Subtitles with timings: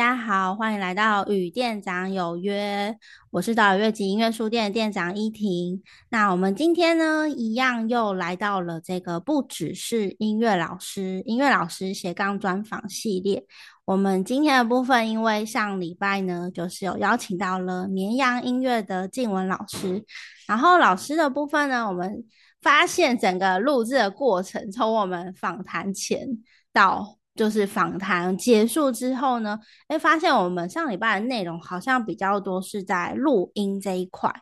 [0.00, 2.96] 大家好，欢迎来到与店长有约。
[3.32, 5.82] 我是导乐及音乐书店店长依婷。
[6.08, 13.44] 那我们今天呢，一样又来到了这个不只是音乐老师，音乐老师斜杠专访系列。
[13.84, 20.02] 我们今天的部分，因为上礼拜呢，就是有邀请到了绵阳音乐的静文老师。
[20.48, 22.24] 然后老师的部分呢，我们
[22.62, 26.26] 发现整个录制的过程，从我们访谈前
[26.72, 29.58] 到就是访谈结束之后呢，
[29.88, 34.32] 哎，发现我们上礼拜的内容好像比较多是在录音这一块。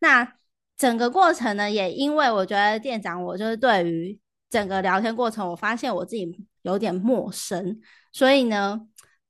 [0.00, 0.32] 那
[0.76, 7.80] 整个过程呢，也因为我觉得店长我就是对于整个聊天过程，我发现我自己有点陌生，
[8.12, 8.80] 所以呢，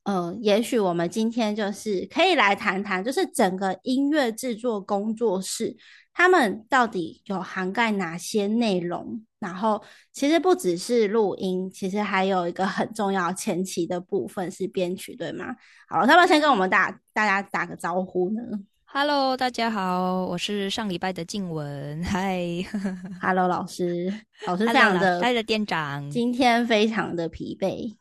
[0.05, 5.77] 呃，也许我们今天就是可以来谈谈，就是整个音乐制作工作室。
[6.13, 9.23] 他们到底有涵盖哪些内容？
[9.47, 9.81] 然后
[10.13, 15.55] 其实不只是录音，其实还有一个很重要前期的部分是编曲，对吗？
[15.89, 18.43] 好，他们先跟我们打大家打个招呼呢。
[18.87, 22.03] Hello，大家好，我是上礼拜的静文。
[22.05, 24.13] Hi，Hello，老师，
[24.49, 27.95] 老师非常的，带着店长，今天非常的疲惫。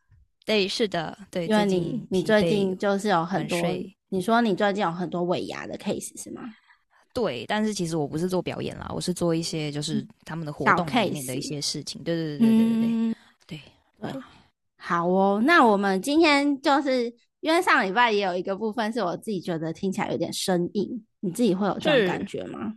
[0.45, 3.59] 对，是的，对，因为你你最近就是有很多，
[4.09, 6.41] 你说你最近有很多尾牙的 case 是吗？
[7.15, 12.03] 对，但是其实我不是做表演啦，我是做一些就是他们的活动里面的一些事情。
[12.03, 13.15] 对对对对对对
[13.47, 13.61] 对
[14.11, 14.21] 对。
[14.75, 17.05] 好哦，那我们今天就是
[17.39, 22.73] 因为上礼拜也有一个部分是我自己觉得听起来有点生硬，你自己会有这种感觉吗？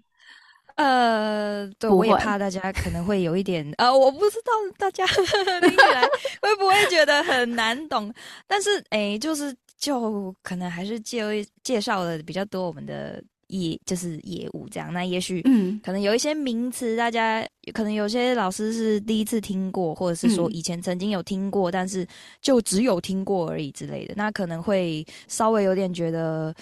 [0.76, 6.02] 呃，对，我也怕大家可能会有一点呃，我不知道大家 听起来
[6.40, 8.14] 会不会觉得很难懂，
[8.46, 13.20] 但是哎，就是就可能还是介介绍了比较多我们的。
[13.48, 22.06] 业就是业务这样，那也许嗯，可能有一些名词，大家可能有些老师是第一次听过，或者是说以前曾经有听过，但是
[22.40, 26.54] 就只有听过而已之类的，那可能会稍微有点觉得，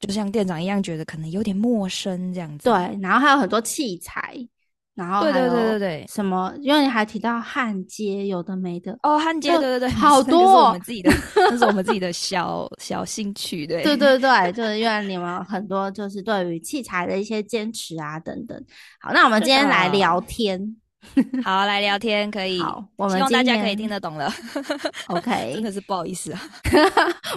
[0.00, 2.64] 就像店长一样，觉得可能有点陌生这样子。
[2.64, 4.46] 对，然后还有很多器材。
[4.94, 6.52] 然后对对对对对，什么？
[6.60, 11.10] 因为你还提到焊接，有的没的哦，焊接对对对， 好多，是我们自己的，
[11.50, 18.56] 那是我们自己的小小兴趣，对对对对，就是因为你们很多就是对于器材的一些坚持啊等等。
[19.00, 20.76] 好，那我们今天来聊天。
[21.44, 22.60] 好，来聊天可以。
[22.60, 24.30] 好，我们希望大家可以听得懂了。
[25.08, 26.40] OK，真的是不好意思啊。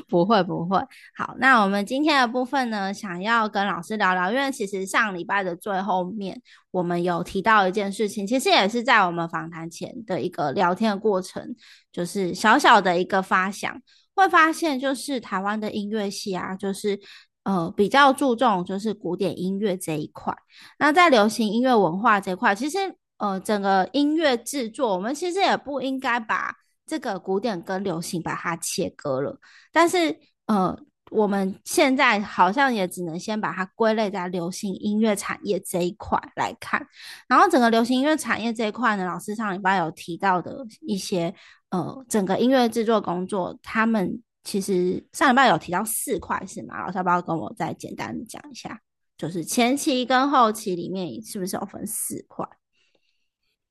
[0.07, 0.77] 不会不会。
[1.15, 6.41] 好，那我们今天的部分呢，想要跟老师聊聊，因为其实上礼拜的最后面，
[6.71, 11.55] 我们有提到一件事情，其实也是在我们访谈前的一个聊天的过程，
[11.91, 13.81] 就是小小的一个发想，
[14.15, 16.99] 会发现就是台湾的音乐系啊，就是
[17.43, 20.33] 呃比较注重就是古典音乐这一块，
[20.79, 22.77] 那在流行音乐文化这块，其实。
[23.17, 26.55] 呃，整个音乐制作，我们其实也不应该把
[26.85, 29.39] 这个古典跟流行把它切割了。
[29.71, 30.77] 但是，呃，
[31.09, 36.85] 我们现在好像也只能先把它归类在流行音乐产业这一块来看。
[37.27, 41.33] 然后，整个流行音乐产业这一块呢，老师上礼拜有提到的一些，
[41.71, 46.85] 呃，整个音乐制作工作，他们其实上礼拜有提到四块，是吗？
[46.85, 48.79] 老师要不要跟我再简单讲一下？
[49.17, 52.47] 就是前期跟后期里面是不是有分四块？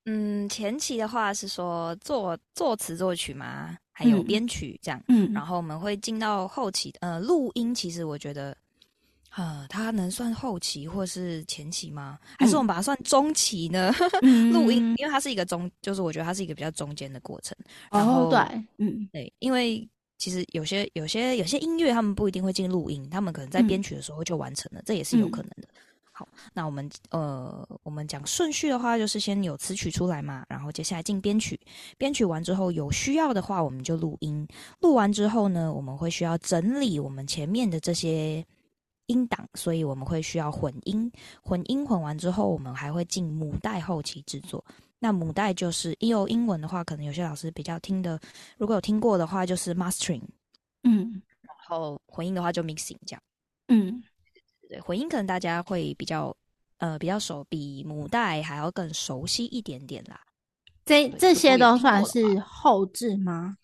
[0.07, 5.03] 嗯，前期的话是说作作词作曲嘛，还有编曲这样。
[5.09, 7.75] 嗯，然后我们会进到后期，呃，录音。
[7.75, 8.57] 其实我觉得，
[9.37, 12.19] 呃，它能算后期或是前期吗？
[12.39, 13.93] 还是我们把它算中期呢？
[14.53, 17.57] 录音，因为它是一个中，就是我觉得它是一个比较中间的过程。
[17.91, 19.87] 哦，对，嗯，对，因为
[20.19, 25.69] 其实有些有些有些音乐，他们不一定会进录音，他们可能在编曲的时候就完成了，这也是有可能的。
[26.19, 31.61] 好，那我们呃，我们讲顺序的话，就是先有词曲出来嘛，然后接下来进编曲，
[31.99, 34.49] 编曲完之后有需要的话，我们就录音，
[34.81, 38.43] 录完之后呢，我们会需要整理我们前面的这些
[39.09, 41.13] 音档，所以我们会需要混音，
[41.43, 44.65] 混音混完之后，我们还会进母带后期制作。
[44.99, 48.19] 那母带就是有英文的话，可能有些老师比较听的，
[48.57, 50.23] 如果有听过的话，就是 mastering，
[50.85, 53.23] 嗯，然后混音的话就 mixing 这样，
[53.69, 54.03] 嗯。
[54.69, 56.37] 对混音可能大家会比较
[56.79, 60.21] 呃比较熟，比母带还要更熟悉一点点啦。
[60.85, 63.57] 这这些都算是后置吗？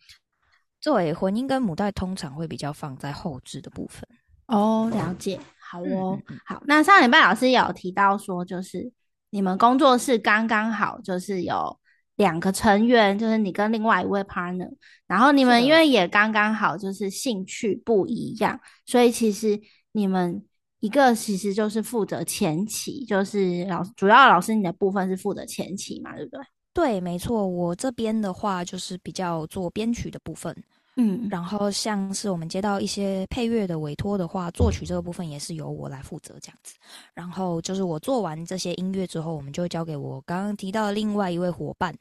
[0.81, 4.09] 对，混音跟母带通常会比较放在后置的部分。
[4.47, 5.39] 哦，了解。
[5.59, 6.63] 好哦，好。
[6.67, 8.93] 那上礼拜老师也有提到说，就是
[9.31, 11.79] 你们工作室刚刚好就是有
[12.17, 14.71] 两个成员，就是你跟另外一位 partner，
[15.07, 19.61] 然后你们因为也刚刚好就是兴趣不一样，所以其实
[19.93, 20.45] 你们。
[20.83, 26.45] 一个其实就是负责前期，就是老主要老师你的部分是负责前期嘛，对不对？
[26.75, 27.47] 对，没错。
[27.47, 30.53] 我这边的话就是比较做编曲的部分，
[30.97, 36.75] 嗯，然后像是我们接到一些配乐的委托的话，作曲这个部分也是由我来负责这样子。
[37.15, 41.95] 然后就是我做完这些音乐之后，我们就会交给我刚刚提到的另外一位伙伴，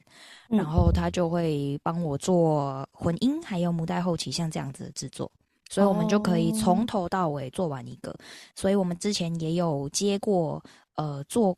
[0.48, 5.30] 然后他就会帮我做混音，还有母带后期像这样子的制作，
[5.72, 8.14] 所以我们就可以从头到尾做完一个。
[8.54, 10.62] 所以我们之前也有接过
[10.96, 11.56] 呃做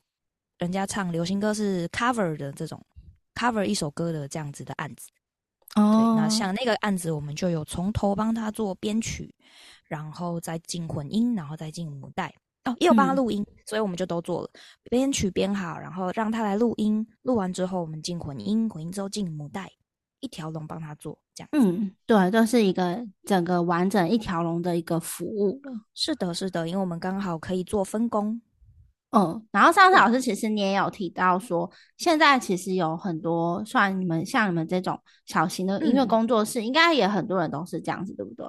[0.58, 2.80] 人家唱流行歌是 cover 的这种
[3.34, 5.10] cover 一首歌的这样子的案子。
[5.74, 9.34] 哦，那像那个案子，我们就有从头帮他做编曲，
[9.88, 12.32] 然后再进混音，然后再进母带。
[12.62, 14.50] 哦，也有帮他录音，所以我们就都做了。
[14.84, 19.68] 编曲编好，然后让他来录音，录完之后我们进混音，混音之后进母带，
[20.20, 21.48] 一条龙帮他做这样。
[21.52, 25.72] 嗯，对，都是一个整个完整一条龙的一个服务了。
[25.94, 28.40] 是的，是的，因为我们刚好可以做分工。
[29.10, 38.46] 嗯，然后上次老师其实你也有提到说，现在其实有很多算你们像你们这种小型的音乐工作室，应该也很多人都是这样子，对不对？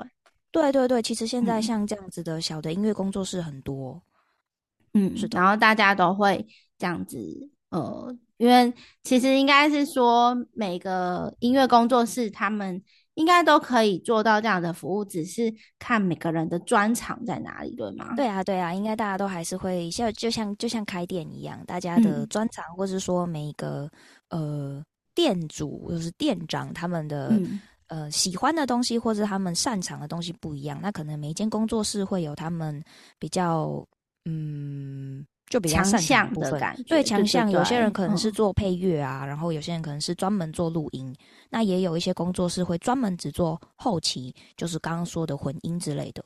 [0.52, 4.02] 对对对，其实现在像这样子的小的音乐工作室很多，
[4.94, 5.40] 嗯，是的。
[5.40, 6.48] 然后大家都会
[6.80, 7.20] 这样子，
[7.70, 8.74] 呃，因为
[9.04, 12.84] 其实应该是说每个音乐工作室他们。
[13.16, 15.44] 应该都可以做到这样的服务，只是
[15.80, 18.14] 看每个人的专长在哪里，对吗？
[18.14, 23.90] 对啊，对啊，应该大家都还是会像就像就像开店一样，大家的专长，或是说每一个
[24.32, 24.84] 呃
[25.14, 27.40] 店主就是店长他们的
[27.88, 32.84] 呃喜欢的东西，或者他们擅长的东西不一样，那可能每一间工作室会有他们
[33.18, 33.82] 比较
[34.26, 35.26] 嗯。
[35.48, 41.16] 就比较强项的感觉，对强项，有些人可能是做配乐啊，然后有些人可能是专门做录音，
[41.52, 46.24] 那也有一些工作室会专门只做后期，就是刚刚说的混音之类的。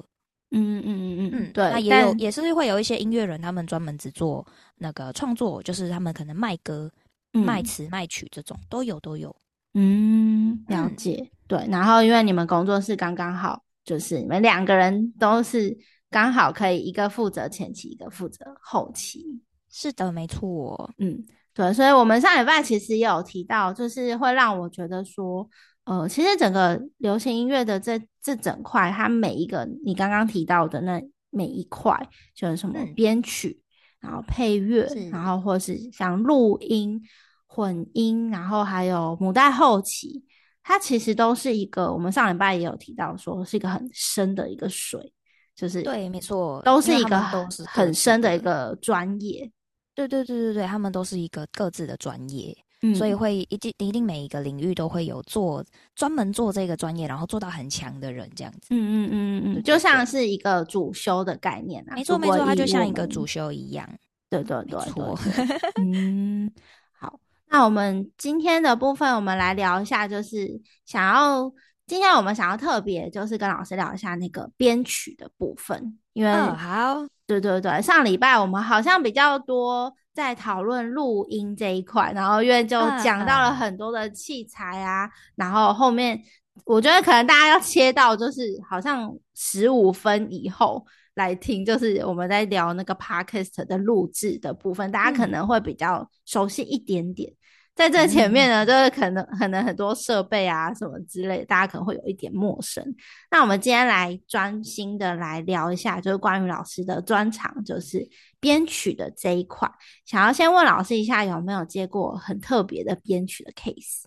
[0.51, 1.69] 嗯嗯嗯嗯嗯，对。
[1.69, 4.45] 那也有也是会有一些音乐人，他们专门只做
[4.77, 6.89] 那个创作，就是他们可能卖歌、
[7.33, 9.35] 卖词、卖曲这种都有都有。
[9.73, 11.29] 嗯，了解。
[11.45, 15.77] 对，然后因为你们工作室刚刚好，就是你们两个人都是。
[16.09, 19.41] 刚好可以一个负责前期，一个负责后期。
[19.69, 20.91] 是的，没错。
[20.97, 21.23] 嗯，
[21.53, 25.47] 对，所以我们上礼拜其实也有提到，就是会让我觉得说，
[25.83, 31.95] 呃，其实整个流行音乐的这这整块，它每一个你刚刚提到的那每一块，
[32.33, 33.61] 就是什么编曲，
[33.99, 36.99] 然后配乐，然后或是像录音、
[37.45, 40.25] 混音，然后还有母带后期，
[40.63, 45.13] 它其实都是一个，我们上礼拜也有提到说，是一个很深的一个水。
[45.59, 47.19] 就是对，没错，都是一个
[47.67, 49.51] 很深的一个专业。
[49.93, 52.55] 对对对对对，他们都是一个各自的专业，
[52.95, 55.61] 所以会一定一定每一个领域都会有做
[55.95, 58.67] 专门做这个专业，然后做到很强的人这样子。
[58.69, 61.95] 嗯嗯嗯嗯，就像是一个主修的概念啊。
[61.95, 63.85] 没错没错，它就像一个主修一样。
[64.29, 65.19] 对对对，错。
[65.83, 66.49] 嗯，
[66.97, 67.19] 好，
[67.49, 71.51] 那我们今天的部分，我们来聊一下，就是想要。
[71.89, 86.21] 今天我们想要特别就是跟老师聊一下那个编曲的部分，因为好，对对对，上礼拜我们好像比较多在讨论录音这一块，然后因为就讲到了很多的器材啊，然后后面
[86.63, 97.33] 我觉得可能大家要切到就是好像十五分以后来听，就是我们在聊那个 podcast 的录制的部分，大家可能会比较熟悉一点点。
[97.79, 102.83] 在这前面呢，就是可能可能很多设备啊什么之类，大家可能会有一点陌生。
[103.31, 108.05] 那我们今天来专心的来聊一下，就是关于老师的专长，就是
[108.37, 109.65] 编曲的这一块。
[110.03, 114.03] 想要先问老师一下，有没有接过很特别的编曲的 case？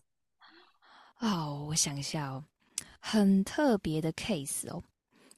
[1.21, 2.45] 哦，我想一下哦，
[3.01, 4.83] 很特别的 case 哦。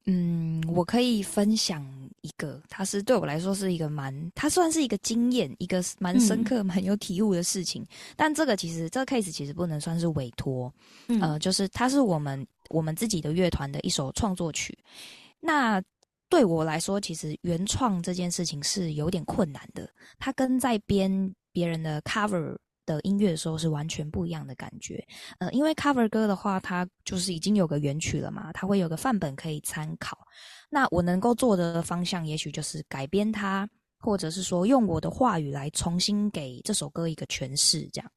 [0.07, 1.83] 嗯，我可以分享
[2.21, 7.87] 一个，它是对我来说是一个蛮，它算是一个经验，一个蛮深刻、 蛮有体悟的事情。
[8.15, 10.73] 但这个其实这个 case 其实不能算是委托，
[11.21, 14.77] 呃，就是它是我们我们自己的乐团的一首创作曲。
[15.41, 15.83] 那
[16.29, 22.57] 对我来说，其实原创这件事情是有点困难的，它跟在编别人的 cover。
[22.87, 25.03] 的音乐的时候是完全不一样的感觉，
[25.39, 30.19] 呃，因为 cover 歌的话，它就是已经有个原曲了嘛，它会有个范本可以参考。
[30.71, 38.11] 那我能够做的方向，也许就是改编它，或者是说用我的话语来重新给这首歌一个诠释，这样。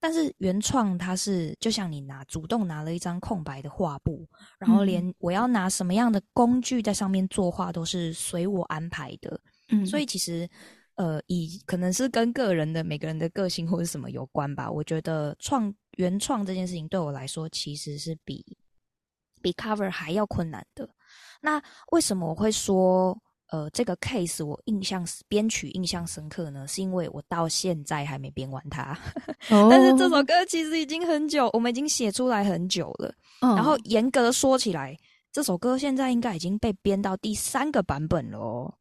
[0.00, 4.26] 但是原创它是就像你拿主动拿了一张空白的画布，
[4.58, 10.48] 然后连我要拿什么样的工具在上面作画都是随我安排的，嗯，所以其实。
[10.96, 14.70] 呃，以可能是跟个人的每个人的个性或者什么有关吧。
[14.70, 18.44] 我觉得创原创这件事情对我来说，其实是比
[19.40, 20.88] 比 cover 还要困难的。
[21.40, 23.18] 那为什么我会说
[23.48, 28.96] 呃，这个 case 我印象编曲印象深刻呢，是因为我到现在还没编完它。
[29.48, 33.12] 但是这首歌其实已经很久，我们已经写出来很久了。
[33.40, 34.96] 然后严格说起来，
[35.32, 38.78] 这首歌现在应该已经被编到第三个版本了。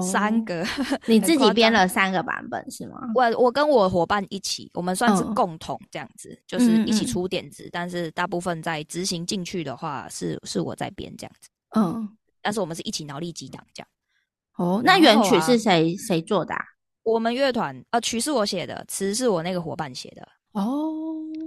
[0.00, 0.64] 三个，
[1.06, 3.00] 你自己编了三个版本是吗？
[3.14, 11.50] 我我跟我伙伴一起，我们算是共同这样子，就是一起出点子，但是大部分在执行进去的话，是是我在编这样子。
[11.74, 12.08] 嗯，
[12.40, 13.88] 但是我们是一起脑力激荡这样。
[14.56, 16.54] 哦，那原曲是谁谁做的？
[17.02, 20.28] 我们乐团，呃，曲是我写的，词是我那个伙伴写的。
[20.52, 20.92] 哦，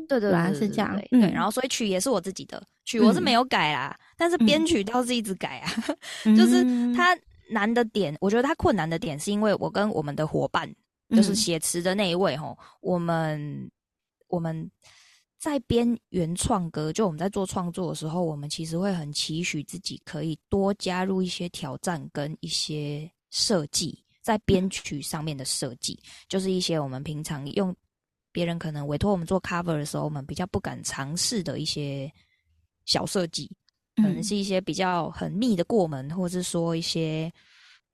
[0.10, 1.00] 对对，原来是这样。
[1.12, 5.72] 对，然后所以曲也是我自己的，曲我是没有改啦，但是编曲倒是一直改啊。
[6.36, 6.64] 就是
[6.96, 7.16] 它
[7.50, 10.74] 难的点，我觉得它困难的点是因为我跟我们的伙伴，
[11.10, 13.72] 就是写词的那一位吼，我们
[14.28, 14.70] 我们
[15.38, 27.76] 在编原创歌，就我们在做创作的时候，我们其实会很期许自己可以多加入一些挑战跟一些设计，在编曲上面的设计，就是一些我们平常用
[28.32, 32.12] 别人可能委托我们做 cover 的时候，我们比较不敢尝试的一些
[32.86, 33.50] 小设计。
[33.96, 37.32] 可能是一些比较很密的过门，或者是说一些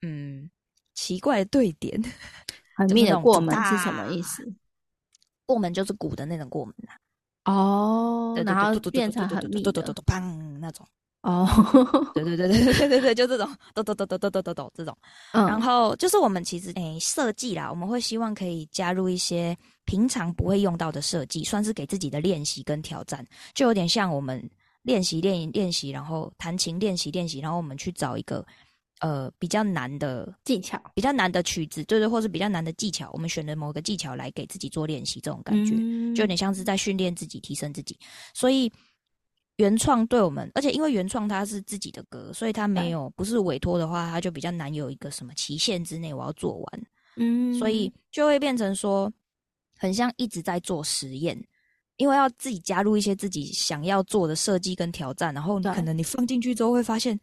[0.02, 0.50] 嗯
[0.96, 2.02] 奇怪的对点。
[2.76, 4.44] 很密的过门是什么意思？
[5.46, 6.98] 过门就是鼓的那种过门啊。
[7.46, 10.88] 哦，然后变成很密的，砰那种。
[11.22, 11.48] 哦，
[12.16, 14.98] 对对对对对对对，就这种，咚咚咚咚咚咚咚咚这种。
[15.32, 19.56] 然后就是我们其实诶设计啦，我们会希望可以加入一些
[19.86, 24.50] 平常不会用到的设计，算是给自己的练习跟挑战，就有点像我们。
[24.84, 28.46] 练习练练习，然后弹琴练习练习，然后我们去找一个
[29.00, 35.76] 呃比较难的技巧，比较难的曲子，对对，或是比较难的技巧，我们选了某个技巧来给自己做练习，这种感觉
[36.16, 37.98] 就有点像是在训练自己、提升自己。
[38.34, 38.72] 所以
[39.58, 46.84] 原创对我们，而且因为原创它是自己的歌，所以它没有不是委托的话，它就比较难有一个什么期限之内我要做完，
[47.18, 49.12] 嗯，所以就会变成说
[49.78, 51.40] 很像一直在做实验。
[52.02, 57.18] 因为要自己加入一些自己想要做的设计跟挑战，然后可能你放进去之后会发现，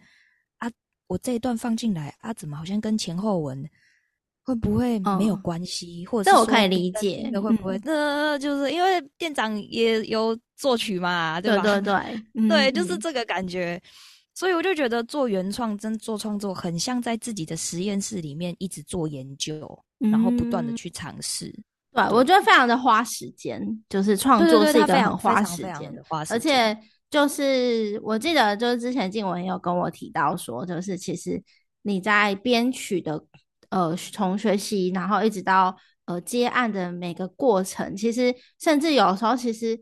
[0.59, 0.71] 啊，
[1.09, 3.69] 我这一段放进来啊，怎么好像跟前后文
[4.45, 6.07] 会不会没有关系？
[6.07, 7.81] 或者这我可以理解，会不会？
[7.83, 11.63] 那就是因为店长也有作曲嘛，对吧？
[11.65, 11.93] 对对
[12.37, 13.83] 对，对， 就是这个感觉。
[14.33, 21.53] 所以我就觉得做原创真做创作，很像在自己的实验室里面一直做研究，然后不断的去尝试。
[22.07, 26.79] 对，我觉得非常的花时间，就是创作是一个很花时间的花，而且
[27.11, 31.43] 就是我记得就是之前静文有跟我提到说，就是其实
[31.83, 33.23] 你在编曲的
[33.71, 35.77] 呃从学习，然后一直到
[36.07, 39.81] 呃接案的每个过程，其实甚至有时候其实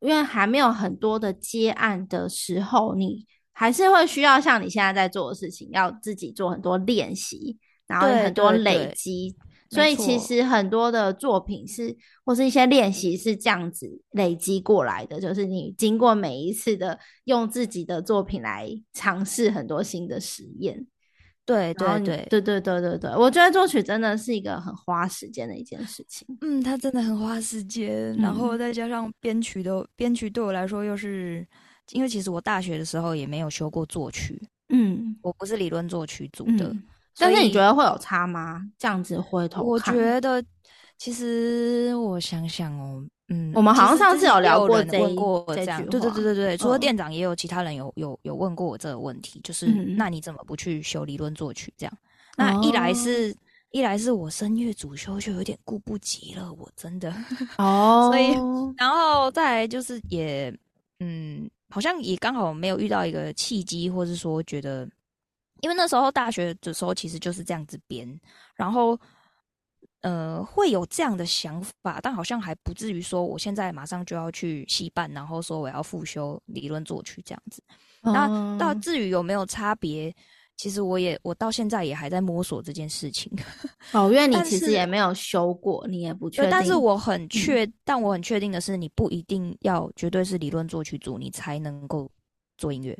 [0.00, 9.34] 因为还没有很多的接案的时候，你还是会需要像你现在在做的事情，要自己做很多练习，然后很多累积。
[9.70, 20.86] 所以其实很多的作品是，或是一些练习是这样子累积过来的，就是你经过每一次的用自己的作品来尝试很多新的实验。
[21.46, 26.26] 对对对对对对对对，我觉得作曲真的是一个很花时间的一件事情。
[26.40, 31.46] 嗯，它真的很花时间，然后再加上编曲的编曲对我来说又是，
[31.92, 34.40] 因为其实我大学的时候也没有修过作曲，
[34.70, 36.74] 嗯，我不是理论作曲组的。
[37.16, 38.62] 但是你觉得会有差吗？
[38.78, 40.44] 这样子回头我觉得
[40.98, 51.72] 其实我想想哦，嗯，我们好像上次有聊过这过这样，对对对对对，除了店长，也有其他人有有有问过我这个问题，就是那你怎么不去修理论作曲？
[51.76, 51.98] 这样，
[52.36, 53.34] 那一来是
[53.70, 57.14] 一来是我声乐主修就有点顾不及了，我真的
[57.58, 58.32] 哦， 所以
[58.76, 60.52] 然后再来就是也
[61.00, 64.88] 嗯，好像也刚好没有遇到一个契机，或是说觉得。
[65.64, 68.06] 因为那时候大学的时候其实就是这样子编，
[68.54, 69.00] 然后
[70.02, 77.62] 呃会有这样的想法，但好像还不至于说我现在马上就要去戏办，然后说我要复修理论作曲这样子。
[78.02, 80.14] 那到至于有没有差别，
[80.58, 83.32] 其实我也我到现在也还在摸索这件事情。
[83.92, 86.50] 哦，因为你其实也没有修过，你也不确定。
[86.50, 92.10] 但是我很确，但我很确定的是，你不一定要绝对是理论作曲组，你才能够
[92.58, 92.94] 做音乐。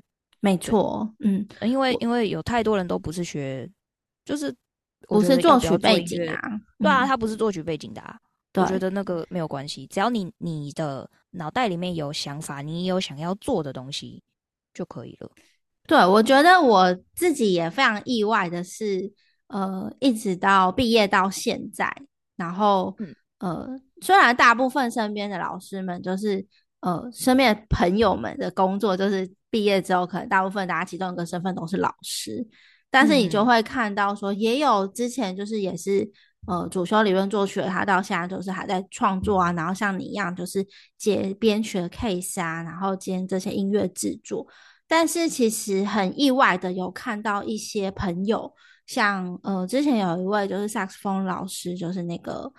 [0.44, 3.66] 没错，嗯，因为因为有太多人都不是学，
[4.26, 4.54] 就是
[5.08, 6.38] 不是作曲背景啊，
[6.78, 8.14] 对啊，他不是作曲背景的，啊，
[8.56, 14.22] 我觉得那个没有关系，只要你你的脑袋里面有想法，你有想要做的东西
[14.74, 15.30] 就可以了。
[15.86, 19.10] 对，我觉得我自己也非常意外的是，
[19.46, 21.90] 呃，一直到毕业到现在，
[22.36, 22.94] 然后
[23.38, 23.66] 呃，
[24.02, 26.46] 虽然大部分身边的老师们就是
[26.80, 29.26] 呃，身边的朋友们的工作就是。
[29.54, 32.44] 毕业之后，可能大部分大家其中一个身份都是老师，
[32.90, 36.10] 但是你就会看到说，也有之前就是也是
[36.48, 40.66] 呃主修理论作曲的，他到现在就是还在创作啊，然后像你一样就是
[40.98, 44.44] 接编曲的 case 啊，然后兼这些音乐制作。
[44.88, 48.52] 但是其实很意外的有看到一些朋友，
[48.88, 52.52] 像呃之前有一位就是萨克斯风老师，就是那个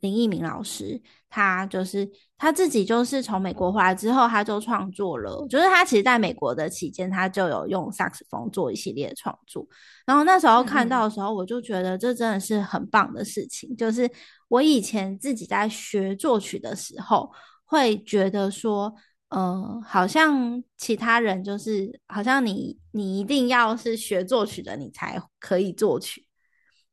[0.00, 2.10] 林奕明老师，他就是
[2.40, 9.66] 他自己就是从美国回来之后，他就创作了，就是他其实在美国的期间，他就有用萨克斯风做一系列创作。
[10.06, 13.76] 然后那时候看到的时候，我就觉得这真的是很棒的事情。
[13.76, 14.10] 就是
[14.48, 17.30] 我以前自己在学作曲的时候，
[17.66, 18.94] 会觉得说。
[19.32, 26.26] 嗯，好像其他人就是，好像你你一定要是学作曲的，你才可以作曲。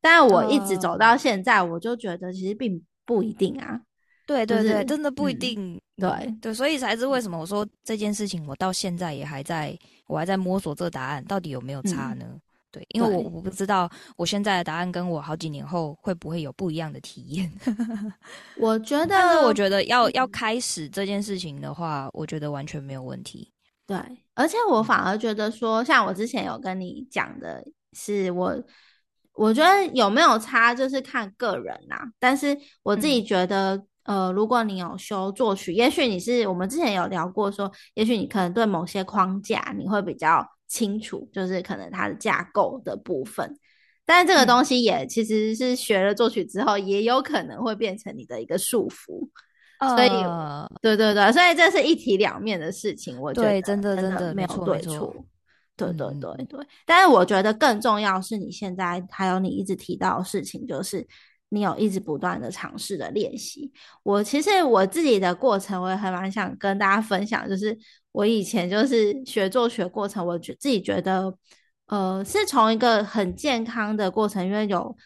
[0.00, 3.80] 但我一直走到现在，我就觉得其实并不一定啊。
[4.28, 5.80] 对对对，真的不一定。
[5.96, 12.26] 对对，所以才是为什么我说这件事情，我到现在也还在，我还在摸索这个答案到底有没有差呢？
[12.70, 17.50] 对，因为我我不知道我现在的答案跟我好几年后会不会有不一样的体验。
[18.60, 23.50] 我觉得，但是我觉得要要开始这件事情的话，我觉得完全没有问题。
[23.86, 23.96] 对，
[24.34, 28.54] 而且我反而觉得说，像我之前有跟你讲的，是我
[29.32, 31.96] 我觉得有没有差，就是看个人呐。
[32.18, 40.44] 但是我自己觉得，呃，如果你有修作曲，也许你是我们之前有聊过，说也许你可能对某些框架你会比较。
[40.70, 43.58] 清楚，就是可能它的架构的部分，
[44.04, 49.26] 但是这个东西也其实是学了作曲之后，也有可能会变成你的一个束缚。
[49.96, 50.10] 所以，
[50.82, 53.18] 对对对，所以这是一体两面的事情。
[53.18, 55.16] 我觉得真的真的没有对错。
[55.74, 61.06] 对对对对，但是我觉得更重要是你现在还有你一直提到的事情，就是
[61.48, 63.72] 你有一直不断的尝试的练习。
[64.02, 67.78] 我其实我自己的过程，我也很蛮想跟大家分享，就是。
[68.10, 71.32] 我以前就是学作曲过程，我觉自己觉得，
[71.86, 74.96] 呃，是从一个很健康的过程，因为有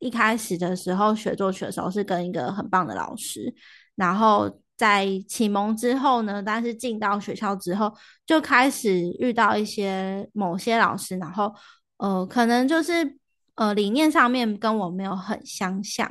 [0.00, 3.54] 一开始的时候学作曲的时候是跟一个很棒的老师，
[3.94, 7.92] 然后在启蒙之后呢，但是进到学校之后
[8.26, 11.54] 就开始遇到一些某些老师，然后
[11.98, 13.16] 呃，可能就是
[13.60, 16.10] 呃理念上面跟我没有很相像，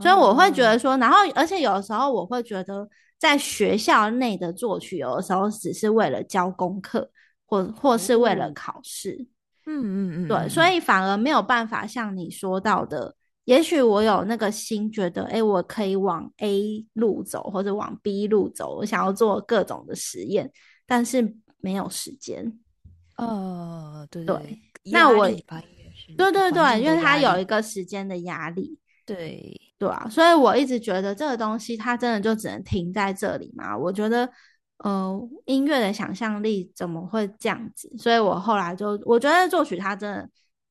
[0.00, 2.88] 所以我会觉得说，然后而且有的时候我会觉得。
[3.20, 7.10] 在学校内的作曲，有的时候只是为了教功课，
[7.44, 9.28] 或或是为了考试。
[9.66, 20.50] 嗯嗯嗯，对，所以反而没有办法像你说到的，也许我有那个心，觉得哎，我可以往 A 路走，或者往 B 路走，我想要做各种的实验，
[20.86, 22.58] 但是没有时间。
[23.18, 25.28] 呃，对对，那我
[26.16, 28.78] 对对对，因为他有一个时间的压力。
[29.04, 29.60] 对。
[29.80, 33.74] 对啊，所以我一直觉得这个东西它真的就只能停在这里嘛？
[33.74, 34.30] 我觉得，
[34.84, 37.90] 呃，音乐的想象力怎么会这样子？
[37.96, 40.28] 所以我后来就我觉得作曲他真的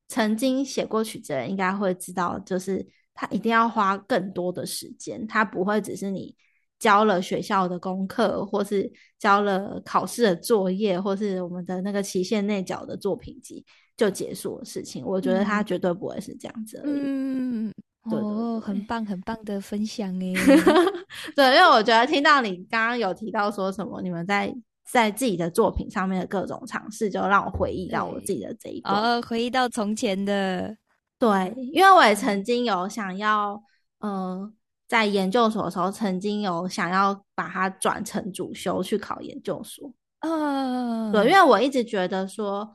[0.10, 6.36] 曾经写过曲子的人应该会知道，就是他一定要花更多的时间，他不会只是你
[6.78, 13.65] 交了学校的功课，或是交了考试的作业，或是我们的那个期限内缴的作品集
[13.99, 15.05] 就结束的事情。
[15.05, 16.81] 我觉得他绝对不会是这样子。
[16.85, 17.71] 嗯。
[18.09, 20.33] 哦，很棒很棒的分享哎！
[21.35, 24.51] 对，因为我觉得听到你刚刚有提到说什么，你们在
[24.89, 30.75] 在自己的作品上面的各种尝试，就让我回忆到我自己的这一段，哦，回忆到从前的。
[31.19, 33.62] 对，因为我也曾经有想要，
[33.99, 34.51] 呃，
[34.88, 39.91] 在研究所的时候，曾经有想要把它转成主修去考研究所。
[40.21, 42.73] 嗯，对，因为我一直觉得说。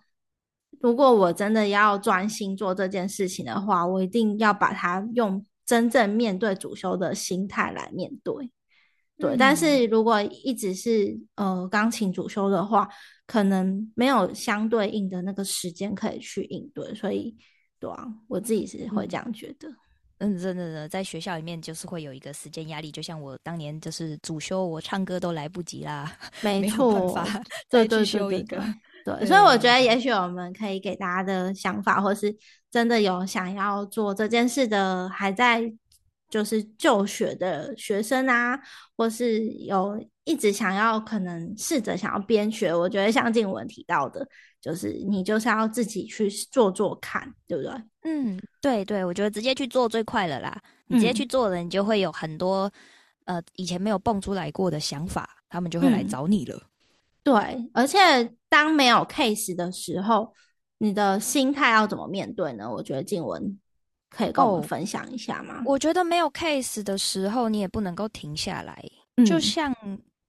[0.81, 8.51] 如果我真的要专心做这件事情的话，我一定要把它用真正面对主修的心态来面对。
[9.17, 12.89] 对，但是如果一直是呃钢琴主修的话，
[13.27, 16.93] 可能没有相对应的那个时间可以去应对。
[16.95, 17.37] 所以，
[17.79, 19.69] 对啊，我自己是会这样觉得。
[20.19, 26.11] 嗯，真的的，在学校里面就是会有一个时间压力，就像我当年就是主修，我唱歌都来不及啦，
[26.43, 27.15] 没错，
[27.71, 28.57] 再去修一个。
[28.57, 28.67] 对，
[29.27, 32.35] 所以我觉得也许我们可以给大家的想法，或是
[32.71, 35.73] 真的有想要做这件事的，还在
[36.31, 38.59] 就是就学的学生啊，
[38.97, 44.27] 或是有一直想要可能试着想要边学，我觉得像静文提到的，
[44.61, 47.73] 就是你就是要自己去做做看，对不对？
[48.05, 50.61] 嗯，对对，我觉得直接去做最快了啦。
[50.87, 52.71] 你直接去做了，你就会有很多
[53.27, 56.61] 呃以前没有蹦出来过的想法，他们就会来找你了。
[57.25, 57.35] 对，
[57.73, 57.99] 而且
[58.49, 60.33] 当没有 case 的时候，
[60.79, 62.71] 你的心态要怎么面对呢？
[62.71, 63.59] 我觉得静文
[64.11, 65.63] 可以跟我们分享一下吗？
[65.65, 68.79] 我觉得没有 case 的时候，你也不能够停下来。
[69.27, 69.75] 就像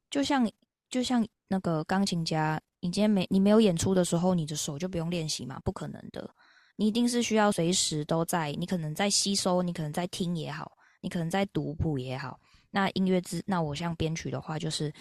[0.09, 0.49] 就像
[0.89, 5.59] 就像那个钢琴家，你今天没你没有演出的时候，你的手就不用练习嘛？
[5.65, 6.29] 不可能的。
[6.77, 12.39] 你一定是需要随时都在，你可能在吸收，你可能在听也好，你可能在读谱也好。
[12.71, 14.93] 那音乐之，那我像编曲的话，就是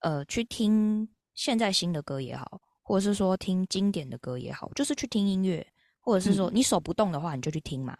[0.00, 5.66] 呃，去听现在新的歌也好，或者是说听经典的歌也好，就是去听音乐，
[6.00, 7.96] 或者是说你手不动的话，你就去听嘛。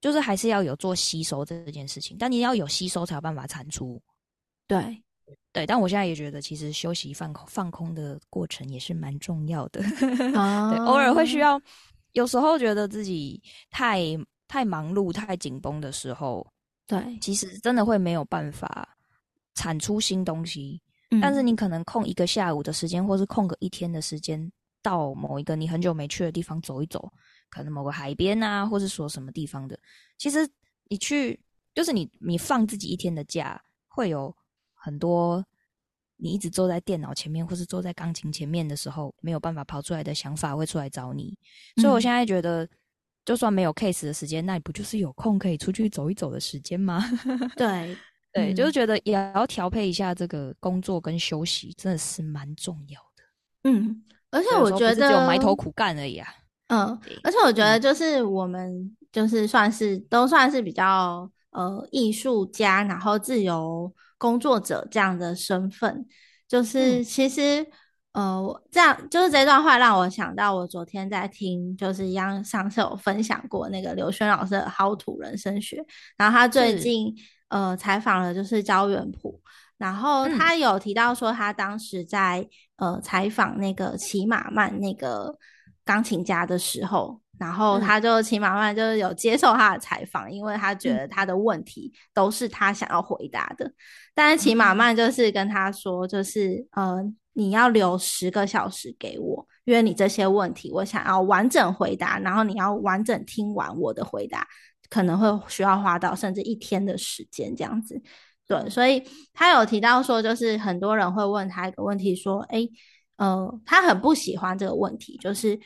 [0.00, 3.98] 就是还是要有做吸收这件事情，但你要有吸收才有办法产出。
[4.66, 5.02] 对，
[5.50, 9.80] 对，但我现在也觉得，其实休息放空放空的过程也是蛮重要的。
[9.96, 11.58] 对，偶尔会需要，
[12.12, 14.02] 有时候觉得自己太
[14.46, 16.46] 太忙碌、太紧绷的时候，
[16.86, 18.86] 对，其实真的会没有办法
[19.54, 20.78] 产出新东西。
[21.20, 24.50] 但是你可能空一个下午的时间，或是空个一天的时间，
[24.82, 27.12] 到某一个你很久没去的地方走一走。
[27.50, 29.78] 可能某个海边啊，或是说什么地方的，
[30.18, 30.38] 其实
[30.88, 31.38] 你去，
[31.72, 34.34] 就是你你放自己一天的假，会有
[34.72, 35.44] 很多
[36.16, 41.38] 你一直坐在电脑前面，或是坐在钢琴前面的时候，没有办法跑出来的想法会出来找你。
[41.76, 42.68] 所以我现在觉得，
[43.24, 47.04] 就算没有 case 的时间，那你不就是有空可以出去走一走的时间吗？
[47.56, 47.96] 对
[48.34, 53.22] 对，就是觉得也要调配一下这个工作跟休息，真的是蛮重要的。
[53.62, 56.28] 嗯，而且我觉得只有埋头苦干而已啊。
[56.66, 66.04] 嗯，而且我觉得就是我们就是算是都算是比较呃艺术家，然后自由工作者这样的身份，
[66.48, 67.64] 就是其实
[68.14, 75.84] 呃这样就是这段话让我想到我昨天在听，就是一样上次有分享过那个刘轩老师的好土人生学，
[76.16, 77.14] 然后他最近
[77.54, 79.40] 呃采访了就是焦元溥，
[79.78, 85.38] 然后他有提到说他当时在呃采访那个骑马曼那个。
[85.86, 93.70] 钢琴家的时候，然后他就起码慢就是有接受他的采访，因为他觉得他的问题都是他想要回答的。
[94.14, 104.48] 但是骑马慢就是跟他说，就是呃，你要留十个小时给我，因为你这些问题我想要完整回答，然后你要完整听完我的回答，
[104.94, 108.00] 可能会需要花到甚至一天的时间这样子。
[108.46, 109.02] 对，所以
[109.32, 112.68] 他有提到说，就是很多人会问他一个问题，说，哎。
[113.16, 115.56] 呃，他很不喜欢这个问题，就是，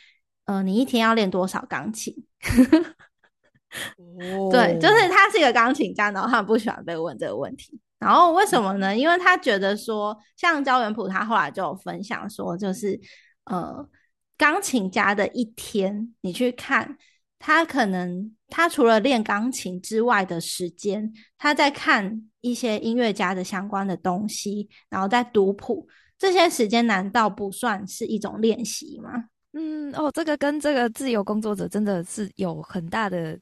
[0.45, 2.15] 呃，你一天要练多少钢琴？
[4.53, 7.81] 对，就是他是一个钢琴家，然后他不喜欢被问这个问题。
[7.99, 8.95] 然后为什么呢？
[8.95, 13.01] 因为他觉得说，像焦元溥，他后来就有分享说，就是，
[13.45, 13.89] 呃，
[14.37, 16.99] 钢琴家的一天，你去看
[17.39, 25.87] 他，可能他除了练钢琴之外的时间，他在看一些音乐家的相关的东西，然后在读谱。
[26.19, 29.11] 这些时间难道不算是一种练习吗？
[29.53, 33.39] 嗯，哦，这个跟这个自由工作者真的是有很大的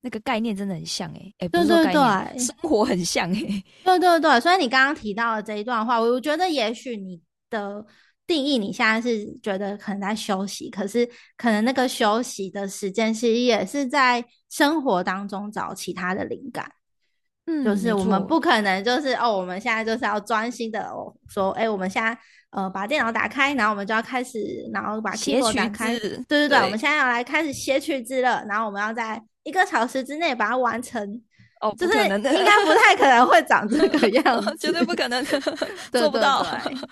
[0.00, 4.40] 那个概念，真的很像哎，哎，对对对，生活很像哎，对对对。
[4.40, 7.84] 所以你刚刚提到的这一段话，我觉得也许你的
[8.30, 11.04] 定义，你现在是觉得可能在休息，可是
[11.36, 16.70] 可能那个休息的时间，其实也是在生活当中找其他的灵感。
[17.46, 22.16] 嗯就是我们不可能，就是哦，我们现在就是要专心的哦说，哎，我们现在
[22.50, 24.38] 呃把电脑打开，然后我们就要开始，
[24.72, 31.20] 然后把写曲开，对对对，我们现在要来开始写曲子了，然后我们要在一个小时之内把它完成。
[31.60, 35.24] 哦，就是应该不太可能会长这个 样子，绝对不可能，
[35.92, 36.44] 做不到。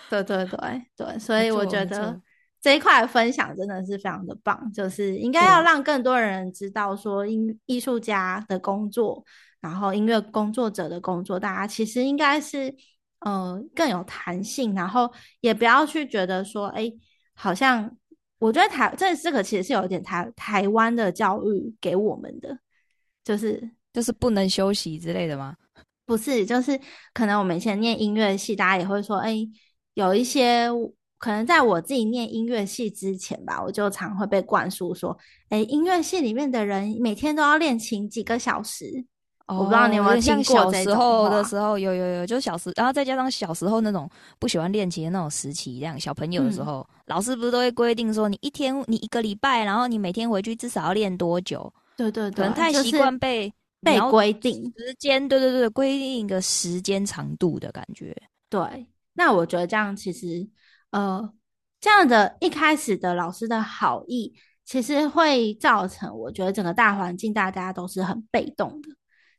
[0.09, 2.21] 对 对对对，所以我觉得
[2.61, 9.25] 这一块分享真的是非常的棒，就是应该要让更多人知道说，音艺术家的工作。
[9.61, 12.73] 然后音乐工作者的工作，大家其实应该是，
[13.23, 16.89] 呃，更有弹性，然后也不要去觉得说，哎，
[17.35, 17.91] 好像
[18.39, 22.57] 我觉得台这这个其实是有一点台台湾的教育给我们的，
[23.25, 25.57] 就是就是不能休息之类的吗？
[26.07, 26.81] 不是，就是
[27.13, 29.37] 可能我们以前念音乐系，大家也会说，哎，
[29.95, 30.69] 有一些
[31.19, 39.05] 可能在我自己念音乐系之前吧，我就常会被灌输说，哎，音乐系里面的人每天都要练琴几个小时。
[39.49, 44.09] 我不知道你有没有听过小时候的时候，有有有，就小时，然后再加上小时候那种
[44.39, 51.73] 不喜欢练琴的那种时期，这样小朋友的时候，老师不是都会规定说，你一天你一个礼拜，然后你每天回去至少要练多久？
[51.97, 58.17] 对对对，可能太习惯被被规定时间，对对对，规定一个时间长度的感觉。
[58.49, 60.49] 对，那我觉得这样其实，
[60.91, 61.33] 呃，
[61.81, 68.89] 这样的一开始的老师的好意，其实会造成我觉得整个大环境大家都是很被动的。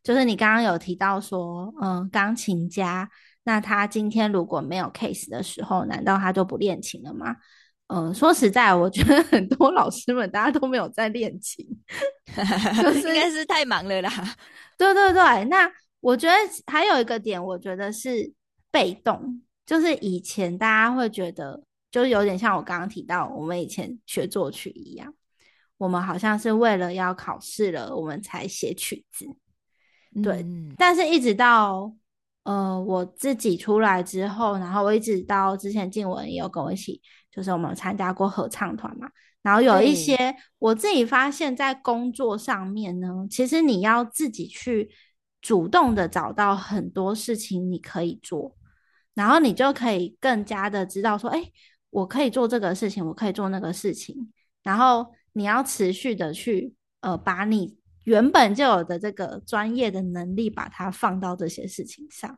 [0.02, 3.10] 就是你刚刚有提到说，嗯，钢琴家，
[3.44, 7.36] 那他今天如果没有 case 的时候，难道他就不练琴了吗？
[7.90, 11.66] 嗯，说实在，我觉得很多老师们大家都没有在练琴，
[12.84, 14.12] 就是应该是太忙了啦。
[14.78, 15.68] 对对对，那
[16.00, 16.36] 我觉得
[16.68, 18.32] 还有一个点，我觉得是
[18.70, 25.12] 被动，就是以前大家会觉得，就是有点像我刚刚提到，我们以前学作曲一样。
[25.78, 29.26] 我们好像是为了要考试了，我们才写曲子。
[30.22, 31.92] 对，嗯但是一直到
[32.44, 39.10] 呃我自己出来之后，然后我一直到之前静文也有跟我一起，就是我们有参加过合唱团嘛，
[39.42, 44.90] 然后有一些我自己发现，在工作上面呢，其实你要自己去
[45.42, 48.56] 主动的找到很多事情你可以做，
[49.14, 51.44] 然后你就可以更加的知道说，哎，
[51.90, 54.32] 我可以做这个事情，我可以做那个事情，
[54.64, 62.38] 然后你要持续的去呃把你原本就有的这个专业的能力，把它放到这些事情上，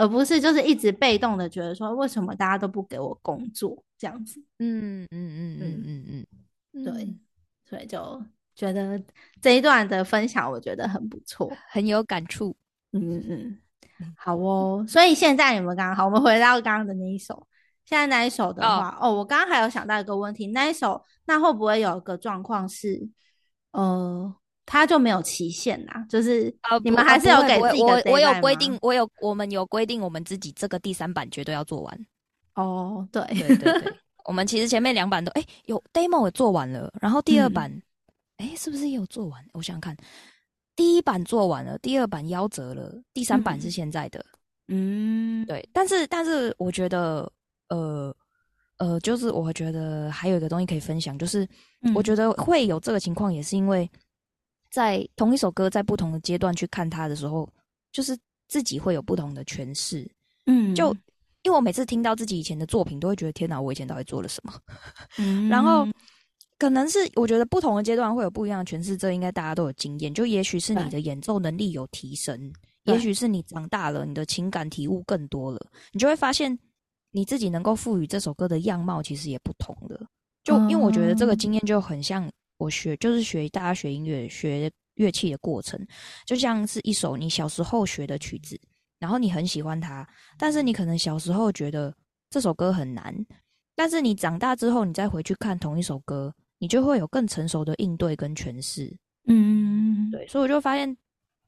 [0.00, 4.42] 而不是就是一直被动的觉得说，为什么大家都不给我工作这样子。
[4.58, 6.26] 嗯嗯嗯嗯嗯
[6.72, 7.20] 嗯，对嗯，
[7.66, 9.02] 所以就觉得
[9.42, 11.52] 这一段的分享，我觉得很不错。
[11.68, 12.56] 很有感触。
[12.92, 13.58] 嗯嗯
[14.00, 14.82] 嗯，好哦。
[14.88, 17.46] 所以现在你们刚刚好，我们回到刚刚的那一首。
[17.84, 23.06] 现在那一首的话，哦我刚刚还有想到一个问题，那一首那会不会有一个状况是，
[23.72, 24.34] 呃，
[24.66, 32.06] 它就没有期限呐、就是呃，你们不还是有给自己我我有规定，我有我们有规定，我们自己这个第三版绝对要做完。
[32.54, 33.92] 哦，对，对对对，
[34.24, 37.82] 我们其实前面两版都哎有 demo 也做完了，然后第二嗯版
[38.36, 39.44] 哎、是不是也有做完？
[39.52, 39.96] 我想想看，
[40.74, 44.24] 第一版做完了，第二版夭折了，第三版是嗯现在的。
[44.68, 47.30] 嗯，对，但是但是我觉得
[47.70, 48.14] 呃
[48.78, 51.46] 呃，就是我觉得还有一个东西可以分享，就是
[51.94, 53.90] 我嗯觉得会有这个情况，也是因为
[54.70, 57.48] 在同一首歌在不同的阶段去看它的时候，
[57.92, 58.16] 就是
[58.48, 60.08] 自己会有不同的诠释。
[60.46, 60.92] 嗯，就
[61.42, 64.54] 因为我每次听到自己以前的作品，都会觉得天哪，我以前到底做了什么？
[65.18, 65.86] 嗯，然后
[66.58, 70.12] 可能是我觉得不同的阶段会有不一样的诠释，这应该大家都有经验。
[70.12, 72.52] 就也许是你的演奏能力有提升，
[72.84, 75.60] 也许是你长大了，你的情感体悟更多了，
[75.92, 76.58] 你就会发现
[77.10, 80.06] 你自己能够赋予这首歌的样貌其实也不同了。
[80.44, 82.30] 就因为我觉得这个嗯经验就很像
[82.60, 85.80] 我学，就是学大家学音乐、学乐器的过程，
[86.26, 88.60] 就像是一首你小时候学的曲子，
[88.98, 90.06] 然后你很喜欢它，
[90.38, 91.92] 但是你可能小时候觉得
[92.28, 93.14] 这首歌很难，
[93.74, 98.94] 但是你长大之后，你再回去看同一首歌，你就会有更成熟的应对跟诠释。
[99.26, 100.94] 嗯，对，所以我就发现，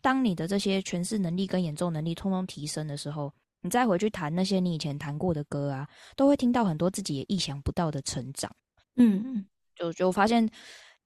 [0.01, 8.51] 当你的这些诠释能力跟演奏能力通通提升的时候，你再回去弹那些你以前弹过的歌啊，都会听到很多自己也意想不到的成长。
[8.97, 9.45] 嗯
[9.75, 10.47] 就就发现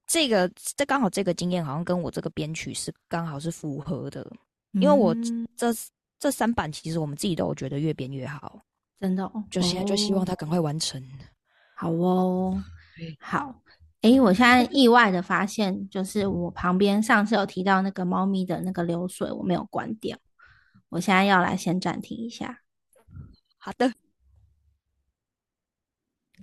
[0.07, 4.25] 这个这刚好这个经验好像跟我这个编曲是刚好是符合的，
[4.71, 5.67] 因为我嗯这
[6.17, 8.61] 这三版其实我们自己都有觉得越编越好，
[8.99, 11.03] 真的哦，就现在就希望哦它赶快完成。
[11.75, 12.63] 好哦
[12.97, 13.61] 对，好。
[14.01, 20.15] 诶，我现在意外的发现，就是我旁边上次有提到那个猫咪的那个流水，我没有关掉。
[20.89, 22.61] 我现在要来先暂停一下。
[23.57, 23.91] 好的，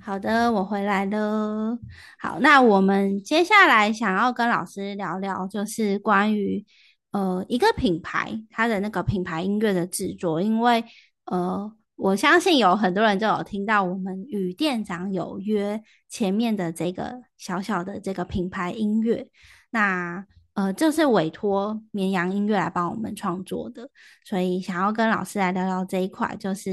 [0.00, 1.78] 好的，我回来了。
[2.18, 6.64] 好，那我们接下来想要跟老师聊聊，就是关于
[7.12, 10.84] 呃一个品牌它的那个品牌音乐的制作，因为
[11.26, 19.26] 呃我相信有很多人就有听到我们与店长有约前面的这个小小的这个品牌音乐，
[19.70, 23.88] 那呃就是委托绵羊音乐来帮我们创作的，
[24.24, 26.70] 所以想要跟老师来聊聊这一块，就是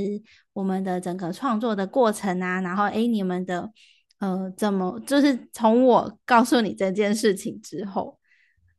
[0.53, 3.71] 我们的整个创作的过程啊，然后诶，你们的
[4.19, 8.19] 呃怎么就是从我告诉你这件事情之后，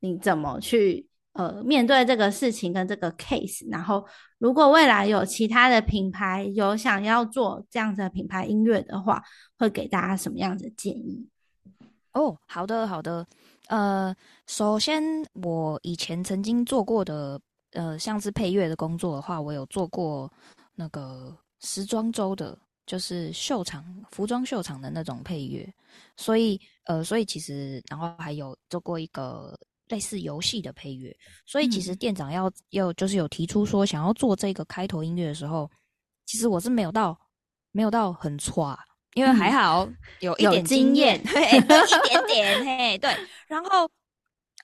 [0.00, 4.06] 你怎么去呃面对这个事情跟这个 case，然后
[4.38, 9.20] 如果未来有其他的品牌有想要做这样子的品牌音乐的话，
[9.58, 11.26] 会给大家什么样的建议？
[12.12, 13.26] 哦，好的，好的。
[13.72, 14.14] 呃，
[14.46, 20.30] 首先我以前曾经做过的，呃，像是配乐的工作的话，我有做过
[20.74, 25.66] 那个时装周的，就是秀场、服装秀场的那种配乐。
[26.18, 29.58] 所以，呃，所以其实，然后还有做过一个
[29.88, 31.16] 类似游戏的配乐。
[31.46, 35.70] 所以，其实嗯店长要要就是有提出说想要做这个开头音乐的时候，
[36.26, 37.18] 其实我是没有到
[37.70, 38.78] 没有到很差，
[39.14, 39.52] 因为还嗯。
[39.52, 39.88] 好
[40.20, 41.22] 有一点经验。
[41.24, 43.10] 对，对一点点，嘿，对。
[43.46, 43.90] 然后，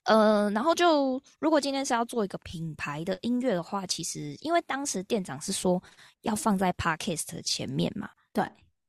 [0.05, 5.81] 呃，然后就如果今天是要做一个品牌的音乐的话，其实因为当时店长是说
[6.21, 8.43] 要放在 podcast 前面嘛，对，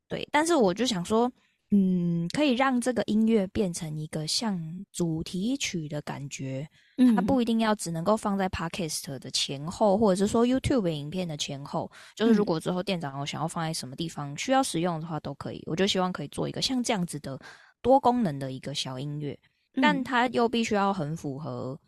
[0.08, 1.30] 对，但是我就想说，
[1.72, 11.88] 嗯，可以让这个音乐变成一个像主题曲的感觉，嗯它不一定要只能够放在 podcast 的前后，或者是说 YouTube 影片的前后。
[12.16, 15.62] 就是如嗯果之后店长我想要放在什么地方需要使用的话，都可以。
[15.66, 17.38] 我就希望可以做一个像这样子的
[17.80, 19.38] 多功能的一个小音乐，
[19.80, 21.78] 但嗯它又必须要很符合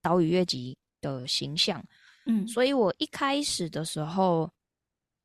[0.00, 1.84] 岛屿乐集的形象。
[2.24, 4.50] 嗯所以我一开始的时候，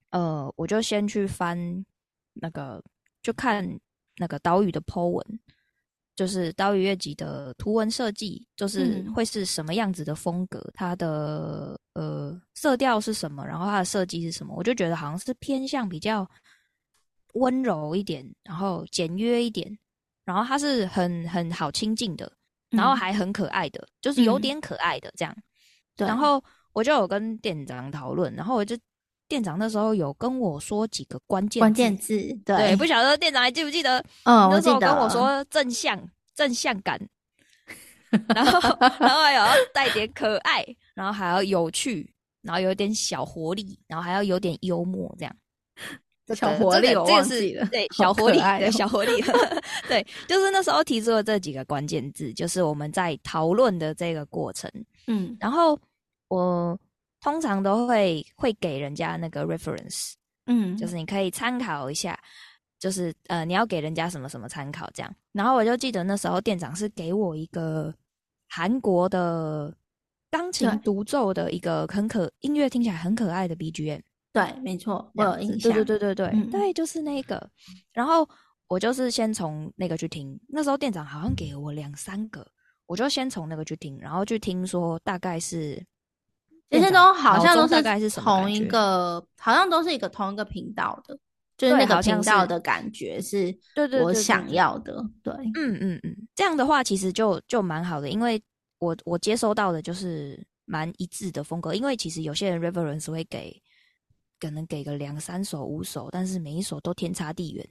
[0.09, 1.85] 呃，我就先去翻
[2.33, 2.83] 那个，
[3.25, 3.67] 就看
[4.17, 5.39] 那个岛屿的 po 文，
[6.15, 9.11] 就是岛屿月集的图文设计，就是嗯。
[9.15, 16.29] 会是什么样子的风格，它的呃色调是什么，然后它的设计是什么，我就觉得好像是偏向比较
[17.33, 19.75] 温柔一点，然后简约一点，
[20.23, 22.31] 然后它是很很好亲近的，
[22.69, 22.95] 然后嗯。
[22.95, 24.41] 还很可爱的，就是有嗯。
[24.41, 25.35] 点可爱的这样。
[25.95, 26.07] 对。
[26.07, 26.39] 然后
[26.73, 28.77] 我就有跟店长讨论，然后我就
[29.27, 34.03] 店长那时候有跟我说几个关键关键字，对，对，不晓得店长还记不记得？
[34.23, 35.99] 嗯，我那时候跟我说正向
[36.35, 36.99] 正向感，
[38.29, 38.59] 然后
[38.99, 42.09] 然后还有要带点可爱，然后还要有趣，
[42.41, 45.35] 然后有点小活力，然后还要有点幽默，这样。
[46.33, 48.39] 小活力我这个是对 小活力，
[48.71, 49.23] 小活力，
[49.87, 54.67] 对，就是那时候提出了这几个关键字，就是我们在讨论的这个过程。
[55.05, 55.79] 嗯然后
[56.29, 56.75] 我
[57.25, 60.13] 通常都会会给人家那个 reference，
[60.45, 62.15] 嗯，就是你可以参考一下，
[62.77, 65.11] 就是呃你要给人家什么什么参考这样。
[65.31, 67.91] 然后我就记得那时候店长是给我一个
[68.47, 69.75] 韩国的
[70.29, 76.51] 钢琴独奏的一个很可音乐听起来很可爱的 BGM，对，没错，我有印象，对对对对对、嗯。
[76.51, 77.49] 对，就是那个。
[77.91, 78.29] 然后
[78.67, 82.45] 我就是先从那个去听，那时候店长好像给了我两三个，
[82.85, 85.83] 我就先从那个去听，然后去听说大概是
[86.69, 91.17] 这些店长都好像都中大概是同一个，好像都是一个同一个频道的，
[91.57, 98.41] 就是那个频道的感觉是对对对对我想要的，对，嗯嗯嗯，这样的话其实就就蛮好的，因为
[98.79, 103.61] 我我接收到的就是蛮一致的风格，因为其实有些人 reference 会给
[104.39, 107.65] 可能给个两三首五首，但是每一首都天差地远，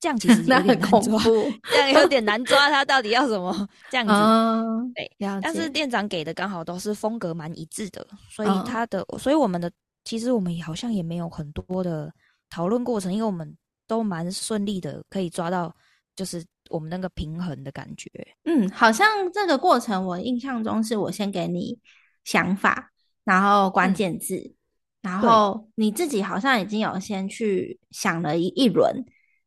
[0.00, 3.68] 这样其实那有点 很恐，怖， 这样有点难抓他到底要什么？
[3.90, 4.12] 这样子。
[4.12, 8.64] 嗯，对，了解，但是店长给的刚好都是风格蛮一致的，所以嗯。
[8.64, 9.70] 他的，所以我们的
[10.04, 12.12] 其实我们好像也没有很多的
[12.48, 13.54] 讨论过程，因为我们
[13.86, 15.74] 都蛮顺利的，可以抓到
[16.16, 18.10] 就是我们那个平衡的感觉。
[18.44, 21.78] 嗯，好像这个过程我印象中是我先给你
[22.24, 22.90] 想法，
[23.24, 23.94] 然后关嗯。
[23.94, 24.54] 键字，
[25.02, 29.04] 然后你自己好像已经有先去想了一一轮，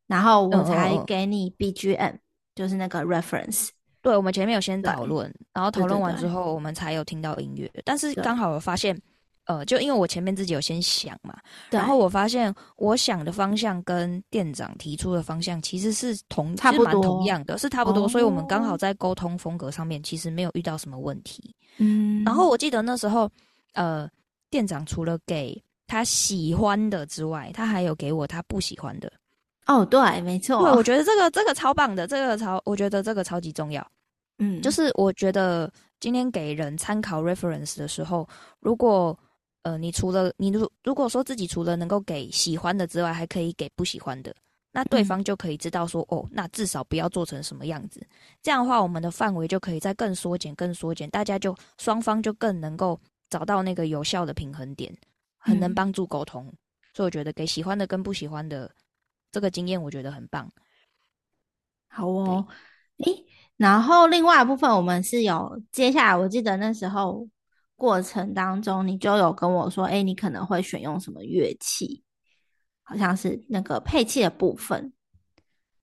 [0.08, 2.18] 然后我才嗯给你 BGM，
[2.56, 3.70] 就是那个 reference。
[4.02, 7.72] 对，我们前面有先讨论，然后讨论完之后，我们才有听到音乐。
[7.86, 9.00] 但是刚好我发现，
[9.46, 11.38] 呃，就因为我前面自己有先想嘛，
[11.70, 21.56] 然后我发现我想的方向跟店长提出的方向其实是同，差不是蛮同样的，是差不多，所以我们刚好哦在沟通风格上面其实没有遇到什么问题。
[21.78, 23.30] 嗯，然后我记得那时候，
[23.74, 24.10] 呃，
[24.50, 29.10] 店长除了给他喜欢的之外，他还有给我他不喜欢的。
[29.65, 33.86] 哦，对，没错，对，我觉得这个这个超棒的，这个超，我觉得这个超级重要。
[34.39, 38.28] 嗯，就是我觉得今天给人参考 reference 的时候，
[38.60, 39.17] 如果
[39.62, 44.36] 呃你除了你如如果说自己除了能够给喜欢的之外，还可以给不喜欢的，
[44.71, 48.06] 那对嗯方就可以知道说、哦，那至少不要做成什么样子。
[48.41, 52.99] 这样的话，我们的范围就可以再更缩减、更缩减，大家就双方就更能够
[53.30, 54.93] 找到那个有效的平衡点，
[55.38, 56.52] 很能嗯帮助沟通。
[56.93, 58.69] 所以我觉得给喜欢的跟不喜欢的
[59.34, 60.50] 这个经验，我觉得很棒。
[61.89, 62.48] 好哦，
[63.04, 63.26] 诶，
[63.58, 67.28] 然后另外一部分我们是有接下来，我记得那时候
[67.76, 72.04] 过程当中，你就有跟我说，诶，你可能会选用什么乐器，
[72.84, 74.93] 好像是那个配器的部分，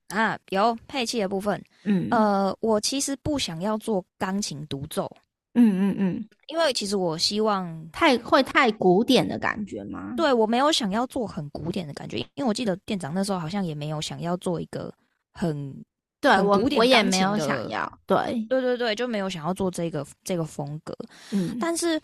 [0.09, 2.09] 啊，有配器的部分，嗯。
[2.11, 5.11] 呃，我其实不想要做钢琴独奏，
[5.55, 10.15] 嗯嗯嗯，因为其实我希望，太会太古典的感觉吗？
[10.17, 14.93] 对我没有想要做很古典的感觉，因为我记得店长那时候好像也没有想要做一个
[15.33, 15.75] 很，
[16.21, 20.95] 对我我也没有想要，对，对对对，就没有想要做这个这个风格。
[21.33, 22.01] 嗯，但是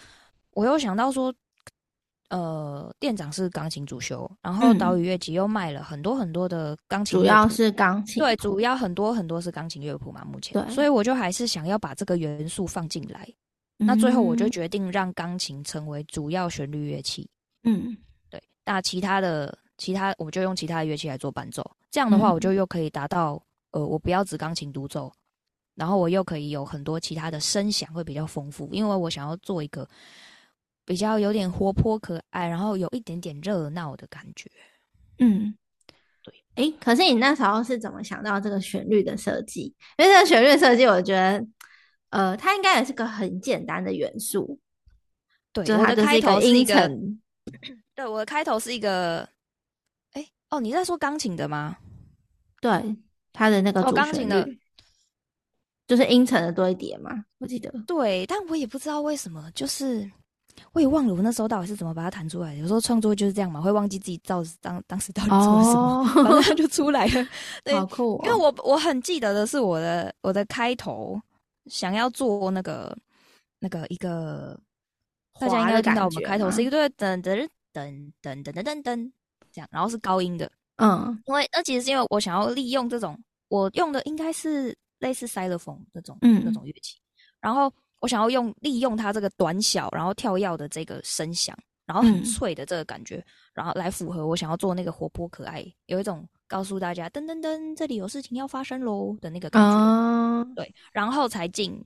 [0.52, 1.32] 我又想到说，
[2.28, 4.78] 呃，店长是钢琴主修，然后嗯。
[4.78, 10.74] 岛屿乐集又卖了很多很多的钢琴主要是钢琴，对，主要很多很多是钢琴乐谱嘛，目前，对。
[10.74, 13.28] 所以我就还是想要把这个元素放进来。
[13.76, 14.50] 那最后我就嗯。
[14.50, 17.28] 决定让钢琴成为主要旋律乐器，
[17.62, 17.96] 嗯。
[18.28, 22.34] 对，那其他的其他我就用其他的乐器来做伴奏，这样的话嗯。
[22.34, 25.12] 我就又可以达到，呃，我不要只钢琴独奏，
[25.76, 29.86] 然后我又可以有很多其他的声响会比较丰富，因为我想要做一个
[30.86, 34.50] 比较有点活泼可爱，然后有一点点热闹的感觉。
[35.18, 35.54] 嗯，
[36.22, 36.32] 对。
[36.54, 39.74] 诶，可是你那时候是怎么想到这个旋律的设计？
[39.98, 41.46] 因为这个旋律设计，我觉得，
[42.10, 44.58] 呃，它应该也是个很简单的元素，
[45.52, 47.20] 对，就是一个音头是一个，程，
[47.94, 49.28] 对，我的开头是一个，
[50.12, 51.76] 哎，哦，你在说钢琴的吗？
[52.60, 52.96] 对，
[53.32, 54.48] 它的那个哦钢琴的，
[55.86, 57.70] 就是音程的堆叠嘛，我记得。
[57.86, 60.10] 对，但我也不知道为什么，就是
[60.72, 62.60] 我也忘了我那时候到底是怎么把它弹出来的。
[62.60, 67.28] 有时候创作就是这样嘛，会忘记自己到当当时到底做了什么，反正它就出来了。
[67.64, 68.20] 对，好酷、哦！
[68.24, 71.20] 因为我我很记得的是我的我的开头
[71.66, 72.96] 想要做那个
[73.60, 74.58] 那个一个，
[75.40, 79.12] 大家应该听到我们开头是一个噔噔噔噔噔噔噔噔
[79.52, 80.50] 这样，然后是高音的。
[80.76, 86.98] 嗯，因为那其实是因为我想要利用这种，我用的应该是类似塞勒风这种那种乐器，
[87.40, 93.24] 然后我想要用利用它这个短小然后跳跃的这个声响，然后很脆的这个感觉，
[93.54, 100.54] 然后来符合我想要做那个活泼可爱，有一种告诉大家噔噔噔，这里有事情要发生喽的那个感觉。
[100.54, 101.84] 对，然后才进，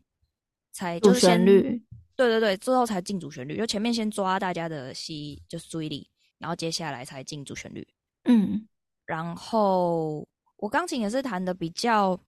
[0.72, 1.82] 才主旋律。
[2.16, 6.06] 对对对，之后才进主旋律，就前面先抓大家的吸，就是注意力，
[6.38, 7.86] 然后接下来才进主旋律。
[8.24, 8.66] 嗯。
[9.06, 12.20] 然后我钢琴也是弹的比较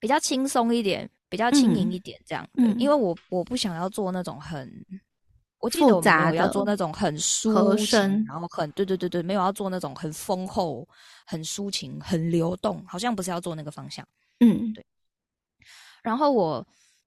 [0.00, 2.48] 比较轻松一点，比较轻盈一点这样。
[2.54, 4.70] 嗯，因为我我不想要做那种很，
[5.58, 6.02] 我记得我
[6.34, 10.88] 要做那种很抒情，然后很对对对对，没有要做那种很丰厚、
[11.26, 14.06] 很抒情、很流动，好像不是要做那个方向。
[14.40, 14.84] 嗯，对。
[16.02, 16.66] 然后我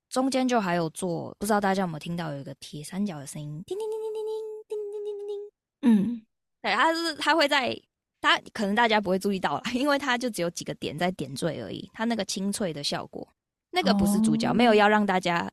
[0.09, 4.21] 中间就还有做，不知道大家有没有听到有一个铁三角的声音，叮叮叮叮叮
[4.67, 5.41] 叮叮叮叮叮叮。
[5.83, 6.21] 嗯，
[6.61, 7.79] 对，它是它会在。
[8.23, 11.89] 它可能大家不会注意到了，因为它就只有几个点在点缀而已。
[11.91, 13.27] 它那个清脆的效果，
[13.71, 15.49] 那个不是主角，没有要让大家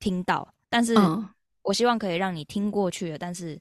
[0.00, 0.46] 听到。
[0.68, 0.94] 但是
[1.62, 3.18] 我希望可以让你听过去的。
[3.18, 3.60] 但是，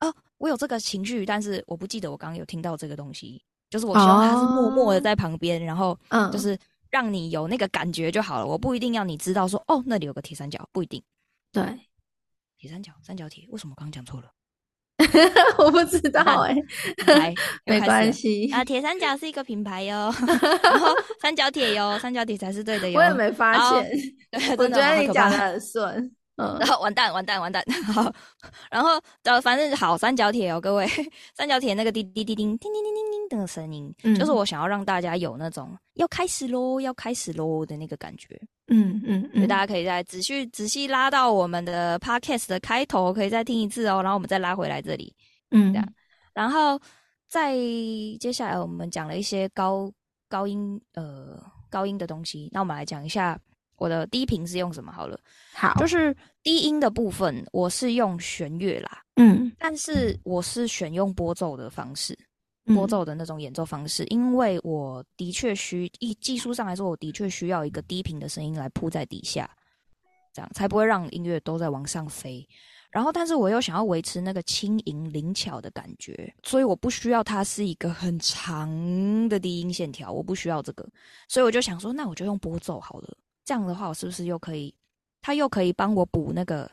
[0.00, 3.42] 哦，我有这个情绪，但是我不记得我刚刚有听到这个东西。
[3.70, 5.98] 就是我希望他是默默的在旁边，然后
[6.30, 6.58] 就是
[6.90, 8.46] 让你有那个感觉就好了。
[8.46, 11.02] 我不一定要你知道说，哦，那里有个铁三角，不一定。
[11.50, 11.64] 对，
[12.58, 14.30] 铁三角，三角铁，为什么我刚刚讲错了？
[15.58, 16.54] 我不知道哎，
[17.66, 18.64] 没关系啊。
[18.64, 20.12] 铁三角是一个品牌哟，
[20.62, 20.88] 然后
[21.20, 22.98] 三角铁哟，三角铁才是对的哟。
[22.98, 23.90] 我也没发现，
[24.58, 26.10] 我觉得你讲的很顺。
[26.36, 27.62] 嗯，然后完蛋，完蛋，完蛋。
[27.92, 28.10] 好，
[28.70, 30.88] 然后呃，反正好三角铁哦，各位，
[31.34, 38.40] 三角铁那个滴滴滴叮叮叮叮叮叮的声音，就是我想要让大家有那种要开始喽，要开始喽的那个感觉。
[38.68, 45.14] 嗯嗯，所以大家可以再仔细仔细拉到我们的 podcast 的开头，可以再听一次哦，然后我们再拉回来这里。
[45.50, 45.86] 嗯，这样，
[46.32, 46.80] 然后
[47.28, 47.54] 再
[48.18, 49.92] 接下来我们讲了一些高
[50.30, 53.38] 高音呃高音的东西，那我们来讲一下。
[53.82, 54.92] 我的低频是用什么？
[54.92, 55.18] 好了，
[55.52, 62.16] 好，就是低音的部分，我是用弦乐啦，嗯，但是我是选用拨奏的方式，
[62.66, 69.50] 拨奏的那种演奏方式，因为我的确需一技术上来说，我的确需要一个低频的声音来铺在底下，
[70.32, 72.48] 这样才不会让音乐都在往上飞。
[72.92, 78.68] 然后，但是我又想要维持那个轻盈灵巧的感觉，所以我不需要它是一个很长
[79.30, 80.86] 的低音线条，我不需要这个，
[81.26, 83.16] 所以我就想说，那我就用拨奏好了。
[83.44, 84.74] 这样的话，我是不是又可以？
[85.20, 86.70] 他又可以帮我补那个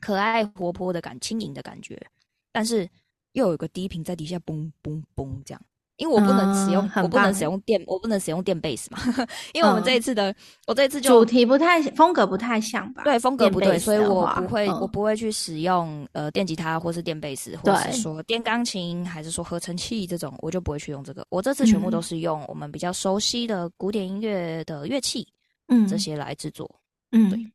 [0.00, 2.00] 可爱活泼的感、轻盈的感觉，
[2.52, 2.88] 但是
[3.32, 5.60] 又有个低频在底下嘣嘣嘣这样。
[5.98, 8.98] 因为我不能使用，我不能使用电，我不能使用电贝斯嘛。
[9.52, 10.34] 因为我们这一次的，
[10.66, 13.04] 我这一次就主题不太风格不太像吧？
[13.04, 21.24] 对，风格不对，所以我不会，我不会去使用呃电吉他或是电贝斯，或是说电钢琴，还是说合成器这种，我就不会去用这个。
[21.28, 25.28] 我这次全部都是用我们比较熟悉的古典音乐的乐器。
[25.72, 26.80] 嗯，这些来制作，
[27.12, 27.52] 嗯，对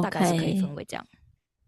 [0.00, 1.04] 大概是可以分为这样。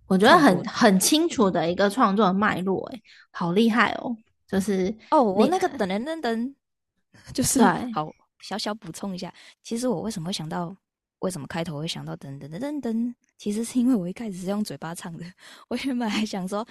[0.07, 3.01] 我觉得很很清楚的一个创作脉络，哎，
[3.33, 4.17] 好厉害哦！
[4.47, 6.55] 就是哦，我那个噔噔噔噔，
[7.33, 9.33] 就是好小小补充一下，
[9.63, 10.77] 其实我为什么会想到，
[11.21, 15.25] 为什么开头会想到噔噔噔噔噔，其实是因为我一开始是用嘴巴唱的，
[15.69, 16.65] 我原本还想说，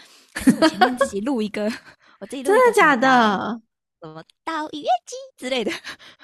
[0.61, 1.65] 我前面自己录一个，
[2.21, 3.61] 我自己真的假的？
[4.01, 5.71] 什么到音乐机之类的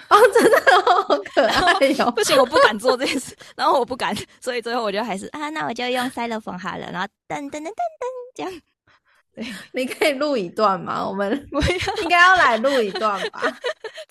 [0.09, 2.09] 哦，真的好可爱哟！
[2.11, 7.73] 不行，我不敢做这件事，然后我不敢，所以最后我就还是啊，那我就用塞勒风好了，然后噔噔噔噔噔
[8.33, 8.51] 这样。
[9.35, 11.07] 对，你可以录一段吗？
[11.07, 11.31] 我们
[12.01, 13.41] 应该要来录一段吧？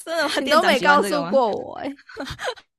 [0.04, 1.92] 真的， 你都没告诉过我哎，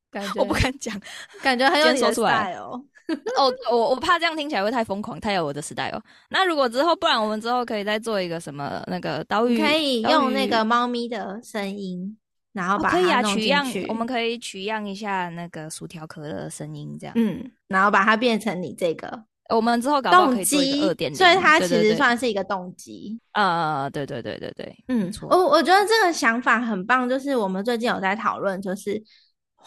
[0.09, 0.97] 感觉 我不敢讲，
[1.43, 2.81] 感觉很有说出来哦。
[3.37, 6.01] 哦，我我怕这样听起来会太疯狂，太有我的时代哦。
[6.29, 12.17] 那如果之后，不然我们之后可以再做一个什么那个岛屿，可以用那个猫咪的声音，
[12.51, 13.65] 然后把它取样。
[13.87, 17.13] 我们可以取样一下那个薯条可乐的声音，这样。
[17.15, 19.23] 嗯，然后把它变成你这个。
[19.55, 23.17] 我们之后搞动机二点，所以它其实算是一个动机。
[23.31, 29.01] 呃，对对对对对，嗯，我我觉得这个想法很棒，就是我们最近有在讨论，就是。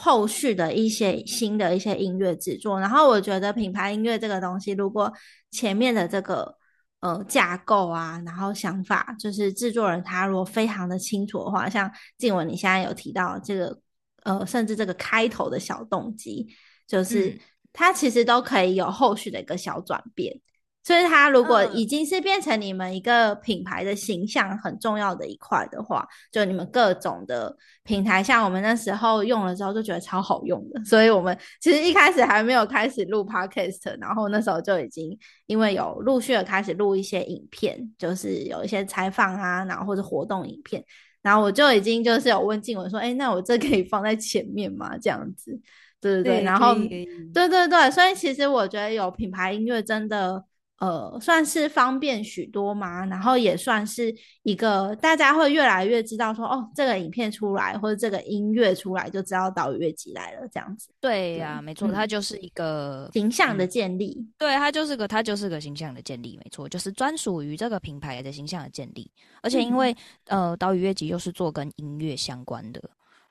[0.02, 5.12] 后续的一些新的一些音乐制作，然后我觉得品牌音乐这个东西，如果
[5.50, 6.56] 前面的这个
[7.00, 13.78] 呃架构啊，然后想法，就是制作人他如果非常的清楚的话，像静文你现在有提到这个
[14.22, 16.48] 呃，甚至这个开头的小动机，
[16.86, 17.38] 就是
[17.70, 20.40] 它其实都可以有后续的一个小转变。
[20.82, 27.54] 所以，它如果已经是变成你们一个品牌的形象很重要的一块的话，就你们各种的
[27.84, 30.82] 平台，像我们那时候用了之后就觉得超好用的。
[30.84, 35.16] 所以我们其实一开始还没有开始录 podcast，然后那时候就已经
[35.46, 40.82] 因为有陆续的开始录一些影片，就是有一些采访啊，然后或者活动影片，
[41.20, 45.52] 然后我就已经就是有问静文说：“哎，那我这可以放在前面吗？”这样子，
[46.00, 50.42] 对对对，然后对对对，所以其实我觉得有品牌音乐真的。
[50.80, 54.14] 呃，算是方便许多嘛，然后也算是
[54.44, 60.88] 一个大家会越来越知道说，哦，这个影片出来或者这个音乐出来，就知道岛屿乐集来了这样子。
[60.98, 64.26] 对呀，没错，它就是一个形象的建立。
[64.38, 69.10] 对，它就是个，它就是个形象的建立，没错，就是专属于这个品牌的形象的建立。
[69.42, 69.94] 而且因为
[70.28, 72.82] 呃，岛屿乐集又是做跟音乐相关的，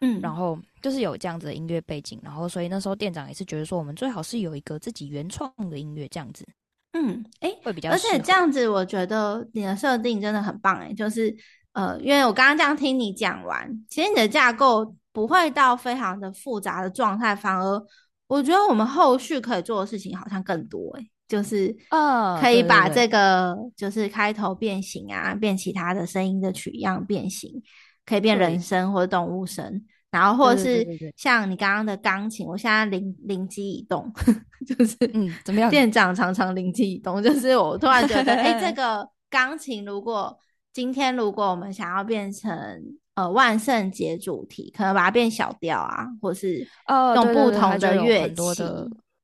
[0.02, 6.46] 嗯，然后就是有这样子的音乐背景，然后所以那时候店长也是觉得说，我们最好是有一个自己原创的音乐这样子。
[6.94, 11.36] 嗯，哎，会比较，而且这样子，我觉得你的设定真的很棒，哎，就是
[11.74, 17.86] 呃，因为我刚刚这样听你讲完，其实你的架构不会到非常的复杂的状态，反而
[18.28, 27.62] 我觉得我们后续可以做的事情好像更多，哎，就是呃，可以把这个就是开头变形啊，变其他的声音的取样变形，
[28.04, 29.86] 可以变人声或者动物声。
[30.12, 30.86] 然后或者是
[31.16, 34.12] 像你刚刚的钢琴，我现在灵灵机一动，
[34.66, 35.70] 就是嗯，怎么样？
[35.70, 40.36] 店长常常灵机一动，就是我突然觉得，哎，这 个钢琴如果
[40.74, 42.52] 今天如果我们想要变成
[43.14, 46.68] 呃万圣节主题，可能把它变小调啊，或是
[47.16, 48.36] 用不同的乐器，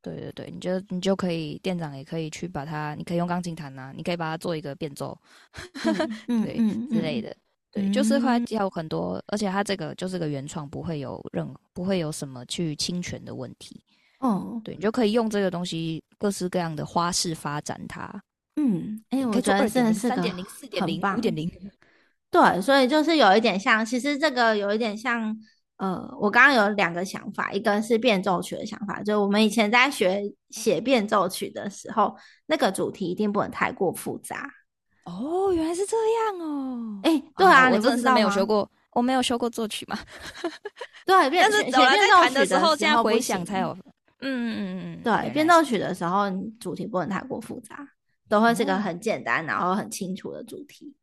[0.01, 5.17] 对对对，你就你就可以，店长也可以去把它，你可以用钢琴弹啊，你可以把它做一个变奏，
[6.27, 6.57] 对
[6.89, 7.35] 之类的。
[7.75, 13.83] 对，就是会有很多，而且它这个就是个原创，不会有任不会有什么去侵权的问题。
[14.21, 18.09] 哦，对，你就可以用这个东西各式各样的花式发展它。
[18.55, 21.51] 嗯，哎，我觉得真的是三点零、四点零、五点零。
[22.31, 25.37] 对，所以就是有一点像，其实这个有一点像，
[25.75, 32.15] 呃，我刚刚有两个想法，一个是变奏曲的想法，就我们以前在学写变奏曲的时候，
[32.45, 34.49] 那个主题一定不能太过复杂。
[35.05, 36.99] 哦，原来是这样哦！
[37.03, 39.97] 哎，对啊，我真的没有学过，我没有修过作曲嘛。
[41.05, 43.71] 对，但是写变奏曲的时候，现在回想才有。
[44.21, 46.23] 嗯嗯嗯嗯，对，变奏曲的时候
[46.59, 47.87] 主题不能太过复杂，
[48.27, 50.95] 都会是个很简单然后很清楚的主题。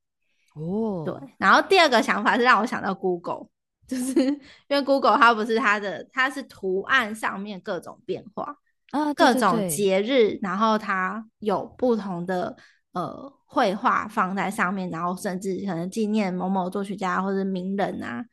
[0.57, 1.15] 哦，对。
[1.39, 3.47] 然后第二个想法是让我想到 Google，
[3.87, 4.41] 就是因
[4.71, 8.57] 为 Google 它不是它的，它是图案上面各种变化
[8.91, 12.57] 啊，各种节日，然后它有不同的。
[12.93, 18.25] 呃，绘画放在上面，然后甚至可能纪念某某作曲家或者名人啊，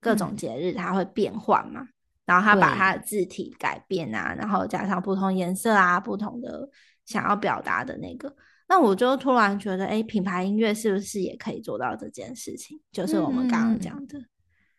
[0.00, 1.86] 各种节日它会变换嘛。
[2.24, 6.68] 然后他把他的字体改变啊，然后加上不同颜色啊，不同的
[7.04, 8.34] 想要表达的那个。
[8.68, 12.80] 那我就突然觉得，哎，品牌音乐是不是也可以做到这件事情？
[12.92, 14.18] 就是我们刚刚讲的。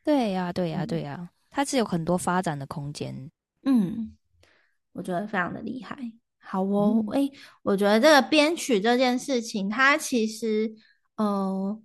[0.04, 3.30] 对呀，对呀，对呀，它是有很多发展的空间。
[3.66, 4.16] 嗯，
[4.94, 5.98] 我觉得非常的厉害。
[6.46, 7.30] 好哦，哎，
[7.64, 10.72] 我觉得这个编曲这件事情，它其实
[11.16, 11.82] 呃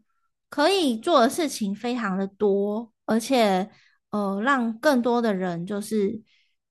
[0.51, 3.71] 可以做的事情非常的多，而且
[4.11, 6.21] 呃让更多的人就是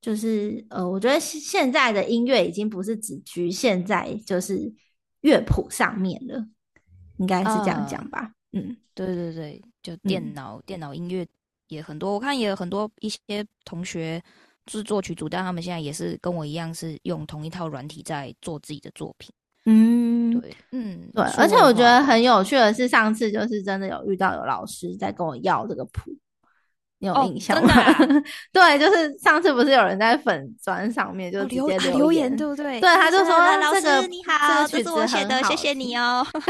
[0.01, 4.71] 就是呃，我觉得现在的音乐已经不是只局限在就是
[5.21, 6.45] 乐谱上面了，
[7.17, 8.31] 应该是这样讲吧？
[8.51, 11.25] 嗯，对对对，就电脑电脑音乐
[11.69, 13.17] 也很多，我看也有很多一些
[13.63, 14.21] 同学。
[14.69, 19.33] 是作曲组，但他们现在也是跟我一样，是用同一套软体在做自己的作品。
[19.65, 21.25] 嗯，对，嗯，对。
[21.37, 26.09] 而且我觉得很有趣的是，上次就是真的有遇到有老师在跟我要这个谱，
[26.99, 27.73] 你有印象吗？
[28.53, 32.79] 对，就是上次不是有人在粉砖上面就直接留言，对不对？
[32.79, 33.27] 对，他就说
[33.59, 36.25] ：“老师你好，这是我写的，谢谢你哦，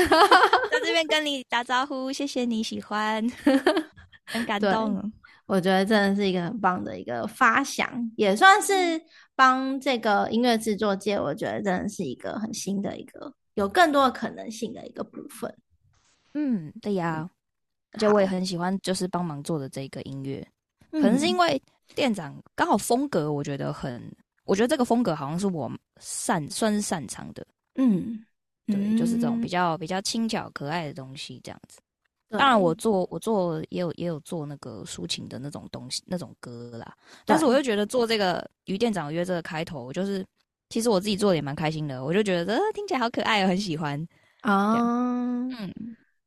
[0.71, 3.27] 在这边跟你打招呼，谢谢你喜欢，
[4.29, 5.11] 很感动。”
[5.47, 9.01] 我觉得真的是一个很棒的一个发想，也算是
[9.33, 15.51] 帮这个音乐制作界，我觉得真的是一个很新的一个有更多的可能性的一个部分。
[16.33, 17.29] 嗯，对呀，
[17.93, 20.45] 而且我也很喜欢，就是帮忙做的这个音乐，
[20.91, 21.59] 可能是因为
[21.95, 25.71] 店长刚好风格，我觉得很，我觉得这个风格好像是我
[26.01, 27.47] 擅算是擅长的。
[27.75, 28.21] 嗯，
[28.65, 31.79] 对，就是这种比较比较轻巧可爱的东西，这样子。
[32.29, 36.93] 当然，我做我做也有也有做那个抒情的那种东西那种歌啦，
[37.25, 40.25] 但是我就觉得做这个于店长约这个开头，就是
[40.69, 44.05] 其实我自己做的也蛮开心的，我就觉得呃听起来好可爱，我很喜欢
[44.41, 45.51] 啊，嗯，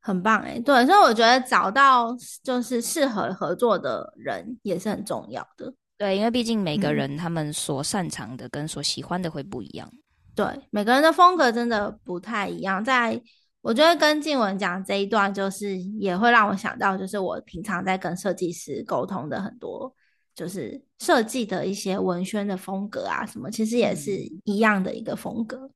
[0.00, 5.70] 很棒哎，对，所以我觉得找到就是适合合作的人也是很重要的。
[5.98, 9.86] 对，因为毕竟每个人他们所擅长的跟所喜欢的会不一样。
[10.34, 12.82] 对，每个人的风格真的不太一样。
[12.82, 13.20] 在
[13.62, 19.94] 我觉得跟静文讲这一段，就是也会让我想到，就是我平常在跟设计师沟通的很多，
[20.34, 24.12] 就是设计的一些文宣的风格啊，什么其实也是
[24.44, 25.70] 一样的一个风格。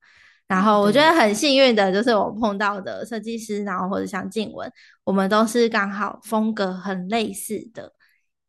[0.47, 4.71] 然后我觉得很幸运的，就是我碰到的设计师，然后或者像静文，
[5.03, 7.91] 我们都是刚好风格很类似的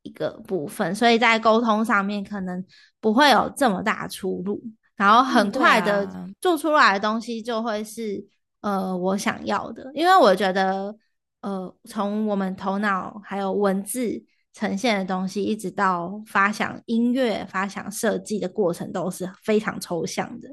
[0.03, 2.63] 一个部分，所以在沟通上面可能
[3.01, 4.63] 不会有这么大出入，
[4.95, 6.07] 然后很快的
[6.39, 8.23] 做出来的东西就会是
[8.67, 10.93] 呃我想要的，因为我觉得
[11.41, 14.21] 呃从我们头脑还有文字
[14.53, 20.49] 呈现的东西，一直到发想音乐、发想设计的过程，都是非常抽象的。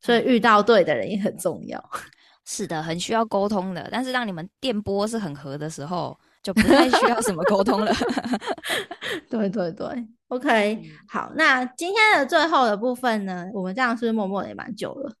[0.00, 1.90] 所以遇到对的人也很重要，
[2.46, 3.86] 是的，很需要沟通的。
[3.92, 7.92] 但是让你们电波是很合的时候，就不太需要什么沟通了。
[9.28, 9.86] 对对对
[10.28, 15.12] ，OK，好，那今天的最后的部分呢，我们这样是不是默默的也蛮久了？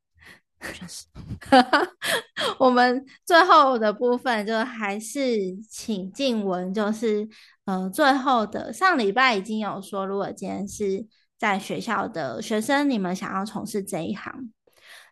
[2.58, 7.28] 我们最后的部分就还是请静文，就是
[7.64, 11.06] 呃，最后的上礼拜已经有说，如果今天是
[11.38, 14.52] 在学校的学生，你们想要从事这一行。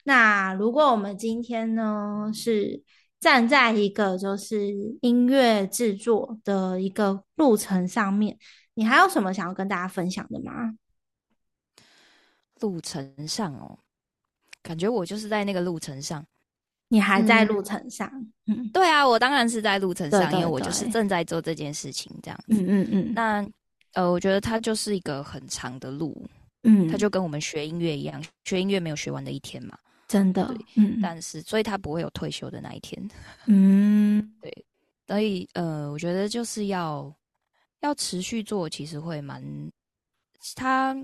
[0.05, 2.83] 那如果我们今天呢是
[3.21, 8.37] 站在一个就是音乐制作的一个路程上面，
[8.75, 10.75] 你还有什么想要跟大家分享的吗？
[12.61, 13.79] 路程上哦，
[14.63, 16.25] 感觉我就是在那个路程上，
[16.89, 18.11] 你还在路程上，
[18.47, 23.13] 嗯，对啊，我当然是在路程上，因为我就是正在做这件事情，这样，嗯嗯嗯。
[23.15, 23.47] 那
[23.95, 26.27] 呃，我觉得它就是一个很长的路，
[26.63, 29.77] 嗯，它就跟我们学音乐一样，学音乐没有学完的一天嘛。
[30.09, 33.11] 真的，嗯，但是所以他不会有退休的那一天，
[33.47, 34.65] 嗯，对，
[35.07, 37.11] 所以呃，我觉得就是要
[37.81, 39.43] 要持续做，其实会蛮，
[40.55, 40.95] 他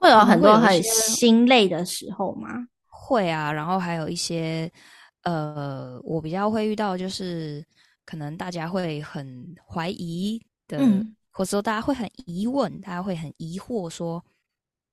[0.00, 2.48] 会有很多很心累的时候吗？
[2.86, 4.68] 会啊，然后还有一些
[5.22, 7.64] 呃，我比较会遇到就是
[8.04, 10.78] 可能大家会很怀疑的，
[11.30, 14.24] 或者说大家会很疑问，大家会很疑惑说，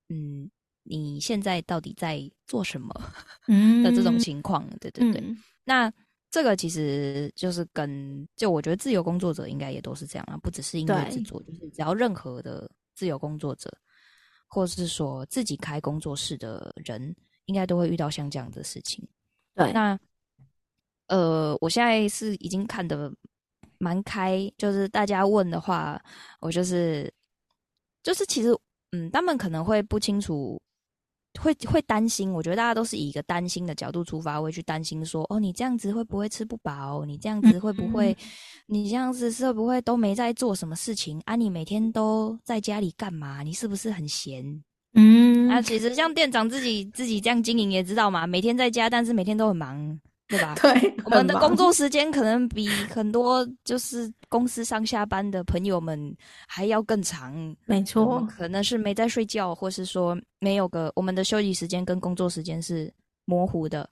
[0.10, 0.52] 嗯。
[0.90, 2.90] 你现在到底在做什么？
[3.50, 5.22] 嗯的这种情况，对对对。
[5.66, 5.92] 那
[6.32, 13.70] 这个其实就是跟就我觉得自由工作者应该也都是这样啊，不只是音乐制作，就是只要任何的自由工作者，
[14.48, 19.08] 或者是说自己开工作室的人，应该都会遇到像这样的事情。
[19.54, 20.00] 对，那
[21.08, 23.12] 呃，我现在是已经看的
[23.78, 26.02] 蛮开，就是大家问的话，
[26.40, 27.14] 我就是
[28.04, 28.50] 就是其实
[28.92, 30.62] 嗯，他们可能会不清楚。
[31.40, 37.06] 会会担心，我觉得大家都是以一个担心的角度出发，会去担心说：哦，你这样子会不会吃不饱？
[37.06, 38.16] 你这样子会不会？
[38.66, 41.36] 你这样子是会不会都没在做什么事情啊？
[41.36, 43.44] 你每天都在家里干嘛？
[43.44, 44.64] 你是不是很闲？
[44.94, 50.00] 嗯，啊其实像店长自己自己这样经营也知道嘛，每天在家，但是每天都很忙。
[50.28, 50.56] 对吧？
[50.62, 56.16] 对，我们的工作时间可能比很多就是公司上下班的朋友们
[56.48, 57.56] 还要更长。
[57.66, 62.94] 没错，可能是没在睡觉，或是说没有个我们的休息时间跟工作时间是
[63.26, 63.90] 模糊的。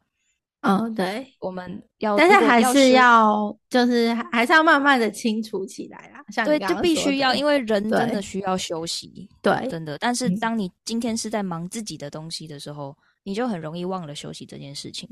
[0.67, 6.25] 嗯，对，我们要，但是还是要，就是还是要慢慢的清楚起来啦。
[6.29, 9.29] 像对，就必须要，因为人真的需要休息。
[9.43, 9.99] 对，真的。
[9.99, 15.07] 但是当你今天是在忙自己的东西的时候，你就很容易忘了休息这件事情。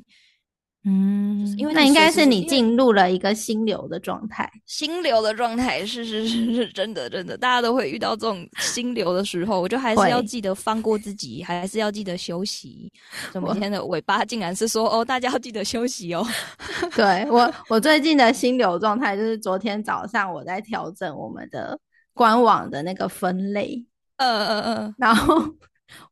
[0.86, 12.92] 嗯，因为那应该是你进入了一个心流的状态，心流的状态是是是是真的真的，大家都会遇到这种心流的时候，我就还是要记得放过自己，还是要记得休息。
[13.34, 16.26] 每天的尾巴竟然是说哦，大家要记得休息哦。
[16.94, 21.80] 对我，我最近的心流状态就是昨天早上我在调整我们的
[22.14, 23.82] 官网的那个分类，
[24.18, 25.42] 嗯嗯嗯，然后。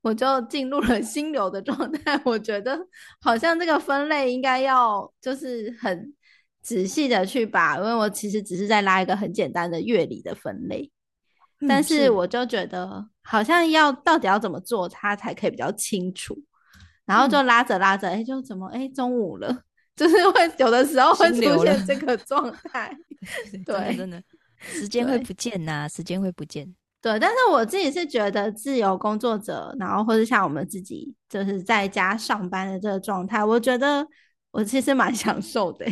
[0.02, 2.80] 我就进入了心流的状态， 我觉得
[3.20, 6.14] 好像这个分类应该要就是很
[6.62, 10.92] 仔细的去把，因为我其实只是在拉一个很简单的乐理的分类，
[11.68, 16.38] 但是我就觉得好像要到底要怎么做，它才可以比较清楚，
[17.06, 19.64] 然后就拉着拉着，哎，就怎么哎中午了，
[19.96, 22.96] 就是会有的时候会出现这个状态，
[23.66, 24.22] 对，真的
[24.60, 26.76] 时间会不见呐，时间会不见。
[27.02, 34.06] 对，但是我自己是觉得自由工作者，然后或者像我们自己就是在家上班的这个状态，我觉得
[34.52, 35.86] 我其实蛮 享受的。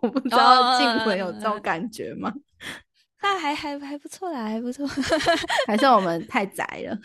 [0.00, 2.32] 我不知道静文有这种感觉吗？
[3.22, 4.86] 那还还还不错啦，还不错。
[5.66, 6.98] 还是我们太宅了？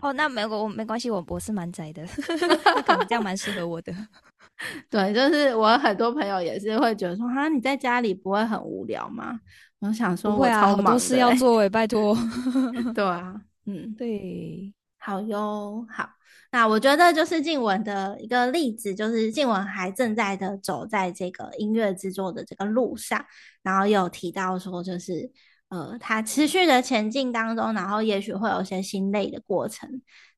[0.00, 3.92] 哦，那没我没关系，我我是蛮宅的，可能这样蛮适合我的。
[4.90, 9.38] 对，就是我很多朋友也是会觉得说，哈，你在家里不会很无聊吗？
[9.80, 12.16] 我想说，会啊，好多事要做诶，拜托。
[12.94, 16.08] 对啊， 嗯，对，好哟，好。
[16.50, 23.22] 那我觉得就是静文的一个例子，就是静文还正在的走在这个音乐制作的这个路上，
[23.62, 25.30] 然后有提到说，就是
[25.68, 29.88] 呃，他持续的前进当中，然后也许会有一些心累的过程，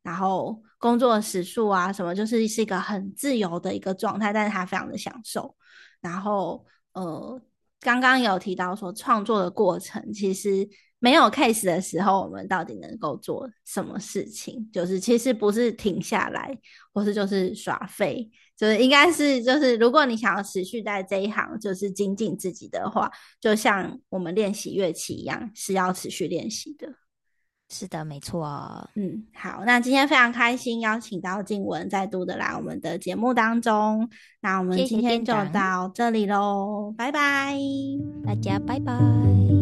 [0.03, 5.55] 然后工作时数啊什么，就是是一个很自由的一个状态，但是他非常的享受。
[6.01, 7.41] 然后呃，
[7.81, 10.69] 刚刚有提到说创作的过程其实。
[11.03, 14.71] 没有 case 的时候，我们到底能够做什么事情？
[14.71, 16.55] 就是其实不是停下来，
[16.93, 23.11] 或是就是耍废，就是应该是就是如果你想要持续在这一行，就是精进自己的话，
[23.41, 26.87] 就像我们练习乐器一样，是要持续练习的。
[27.73, 28.45] 是的，没错。
[28.97, 34.09] 嗯，好，那今天非常开心邀请到静文再度的来我们的节目当中。
[34.41, 37.57] 那我们今天就到这里喽，拜拜，
[38.25, 39.60] 大家拜拜。